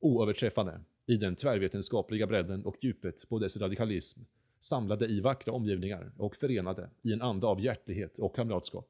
Oöverträffade 0.00 0.80
i 1.06 1.16
den 1.16 1.36
tvärvetenskapliga 1.36 2.26
bredden 2.26 2.64
och 2.64 2.76
djupet 2.80 3.28
på 3.28 3.38
dess 3.38 3.56
radikalism, 3.56 4.20
samlade 4.58 5.06
i 5.06 5.20
vackra 5.20 5.52
omgivningar 5.52 6.12
och 6.16 6.36
förenade 6.36 6.90
i 7.02 7.12
en 7.12 7.22
anda 7.22 7.46
av 7.46 7.60
hjärtlighet 7.60 8.18
och 8.18 8.36
kamratskap. 8.36 8.88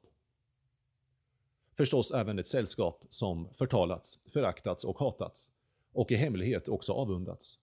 Förstås 1.77 2.11
även 2.11 2.39
ett 2.39 2.47
sällskap 2.47 3.05
som 3.09 3.47
förtalats, 3.53 4.19
föraktats 4.25 4.85
och 4.85 4.99
hatats, 4.99 5.51
och 5.93 6.11
i 6.11 6.15
hemlighet 6.15 6.69
också 6.69 6.93
avundats 6.93 7.59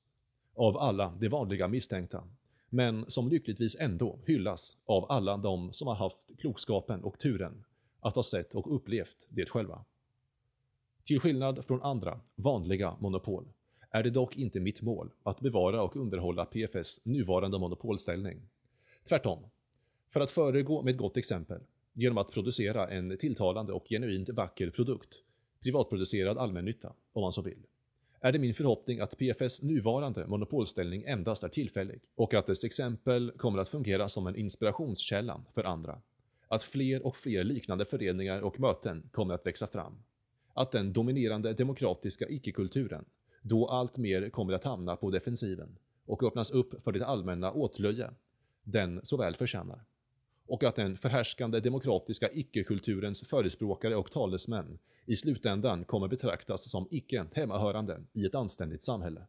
av 0.54 0.78
alla 0.78 1.14
de 1.20 1.28
vanliga 1.28 1.68
misstänkta, 1.68 2.28
men 2.68 3.04
som 3.10 3.28
lyckligtvis 3.28 3.76
ändå 3.76 4.18
hyllas 4.26 4.76
av 4.84 5.06
alla 5.08 5.36
de 5.36 5.72
som 5.72 5.88
har 5.88 5.94
haft 5.94 6.38
klokskapen 6.38 7.04
och 7.04 7.18
turen 7.18 7.64
att 8.00 8.16
ha 8.16 8.22
sett 8.22 8.54
och 8.54 8.76
upplevt 8.76 9.26
det 9.28 9.50
själva. 9.50 9.84
Till 11.04 11.20
skillnad 11.20 11.64
från 11.64 11.82
andra, 11.82 12.20
vanliga 12.34 12.96
monopol, 13.00 13.48
är 13.90 14.02
det 14.02 14.10
dock 14.10 14.36
inte 14.36 14.60
mitt 14.60 14.82
mål 14.82 15.10
att 15.22 15.40
bevara 15.40 15.82
och 15.82 15.96
underhålla 15.96 16.44
PFS 16.44 17.00
nuvarande 17.04 17.58
monopolställning. 17.58 18.42
Tvärtom, 19.08 19.38
för 20.10 20.20
att 20.20 20.30
föregå 20.30 20.82
med 20.82 20.90
ett 20.90 20.98
gott 20.98 21.16
exempel, 21.16 21.60
genom 21.92 22.18
att 22.18 22.32
producera 22.32 22.88
en 22.88 23.18
tilltalande 23.18 23.72
och 23.72 23.88
genuint 23.88 24.28
vacker 24.28 24.70
produkt, 24.70 25.22
privatproducerad 25.62 26.38
allmännytta, 26.38 26.92
om 27.12 27.22
man 27.22 27.32
så 27.32 27.42
vill 27.42 27.66
är 28.26 28.32
det 28.32 28.38
min 28.38 28.54
förhoppning 28.54 29.00
att 29.00 29.18
PFS 29.18 29.62
nuvarande 29.62 30.26
monopolställning 30.26 31.04
endast 31.06 31.44
är 31.44 31.48
tillfällig 31.48 32.00
och 32.14 32.34
att 32.34 32.46
dess 32.46 32.64
exempel 32.64 33.32
kommer 33.36 33.58
att 33.58 33.68
fungera 33.68 34.08
som 34.08 34.26
en 34.26 34.36
inspirationskälla 34.36 35.40
för 35.54 35.64
andra. 35.64 36.00
Att 36.48 36.62
fler 36.62 37.06
och 37.06 37.16
fler 37.16 37.44
liknande 37.44 37.84
föreningar 37.84 38.40
och 38.40 38.60
möten 38.60 39.08
kommer 39.12 39.34
att 39.34 39.46
växa 39.46 39.66
fram. 39.66 39.92
Att 40.54 40.72
den 40.72 40.92
dominerande 40.92 41.52
demokratiska 41.52 42.28
icke-kulturen, 42.28 43.04
då 43.48 43.66
allt 43.66 43.98
mer 43.98 44.30
kommer 44.30 44.52
att 44.52 44.64
hamna 44.64 44.96
på 44.96 45.10
defensiven 45.10 45.78
och 46.06 46.22
öppnas 46.22 46.50
upp 46.50 46.84
för 46.84 46.92
det 46.92 47.06
allmänna 47.06 47.52
åtlöje 47.52 48.10
den 48.62 49.00
så 49.02 49.16
väl 49.16 49.36
förtjänar. 49.36 49.84
Och 50.46 50.64
att 50.64 50.76
den 50.76 50.96
förhärskande 50.96 51.60
demokratiska 51.60 52.30
icke-kulturens 52.32 53.28
förespråkare 53.28 53.96
och 53.96 54.10
talesmän 54.10 54.78
i 55.04 55.16
slutändan 55.16 55.84
kommer 55.84 56.08
betraktas 56.08 56.70
som 56.70 56.88
icke 56.90 57.26
hemmahörande 57.32 58.02
i 58.12 58.26
ett 58.26 58.34
anständigt 58.34 58.82
samhälle. 58.82 59.26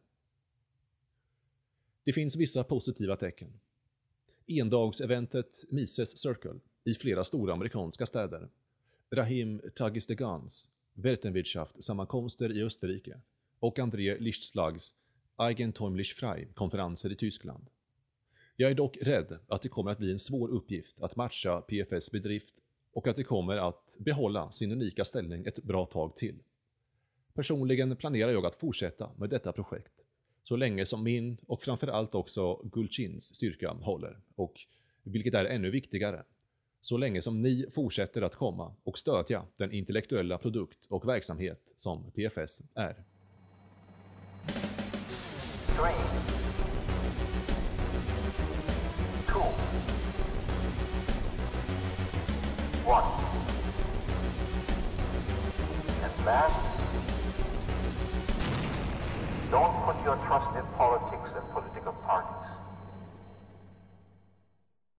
Det 2.04 2.12
finns 2.12 2.36
vissa 2.36 2.64
positiva 2.64 3.16
tecken. 3.16 3.60
Endagseventet 4.46 5.64
Mises 5.68 6.18
Circle 6.18 6.60
i 6.84 6.94
flera 6.94 7.24
stora 7.24 7.52
amerikanska 7.52 8.06
städer, 8.06 8.48
Rahim 9.10 9.60
Tagistegans 9.76 10.70
Gans, 10.94 11.74
sammankomster 11.78 12.52
i 12.52 12.62
Österrike 12.62 13.20
och 13.60 13.78
André 13.78 14.18
Lichtslags 14.18 14.94
Eigentumlich 15.36 16.14
Frei-konferenser 16.14 17.12
i 17.12 17.16
Tyskland. 17.16 17.66
Jag 18.56 18.70
är 18.70 18.74
dock 18.74 18.98
rädd 19.00 19.38
att 19.48 19.62
det 19.62 19.68
kommer 19.68 19.90
att 19.90 19.98
bli 19.98 20.12
en 20.12 20.18
svår 20.18 20.48
uppgift 20.48 21.00
att 21.00 21.16
matcha 21.16 21.60
PFS 21.60 22.10
bedrift 22.10 22.54
och 22.92 23.08
att 23.08 23.16
det 23.16 23.24
kommer 23.24 23.56
att 23.56 23.96
behålla 24.00 24.52
sin 24.52 24.72
unika 24.72 25.04
ställning 25.04 25.46
ett 25.46 25.62
bra 25.62 25.86
tag 25.86 26.16
till. 26.16 26.38
Personligen 27.34 27.96
planerar 27.96 28.30
jag 28.30 28.46
att 28.46 28.60
fortsätta 28.60 29.10
med 29.16 29.30
detta 29.30 29.52
projekt 29.52 30.04
så 30.42 30.56
länge 30.56 30.86
som 30.86 31.02
min 31.02 31.36
och 31.46 31.62
framförallt 31.62 32.14
också 32.14 32.54
Gulchins 32.54 33.34
styrka 33.34 33.70
håller 33.70 34.20
och, 34.34 34.60
vilket 35.02 35.34
är 35.34 35.44
ännu 35.44 35.70
viktigare, 35.70 36.24
så 36.80 36.96
länge 36.96 37.22
som 37.22 37.42
ni 37.42 37.66
fortsätter 37.72 38.22
att 38.22 38.34
komma 38.34 38.74
och 38.84 38.98
stödja 38.98 39.44
den 39.56 39.72
intellektuella 39.72 40.38
produkt 40.38 40.86
och 40.88 41.08
verksamhet 41.08 41.72
som 41.76 42.10
PFS 42.10 42.62
är. 42.74 43.04
Three, 45.78 45.92
two, 49.28 49.46
one. 52.82 53.04
At 56.02 56.26
last, 56.26 56.80
don't 59.52 59.72
put 59.84 60.04
your 60.04 60.16
trust 60.26 60.56
in 60.56 60.64
politics 60.74 61.27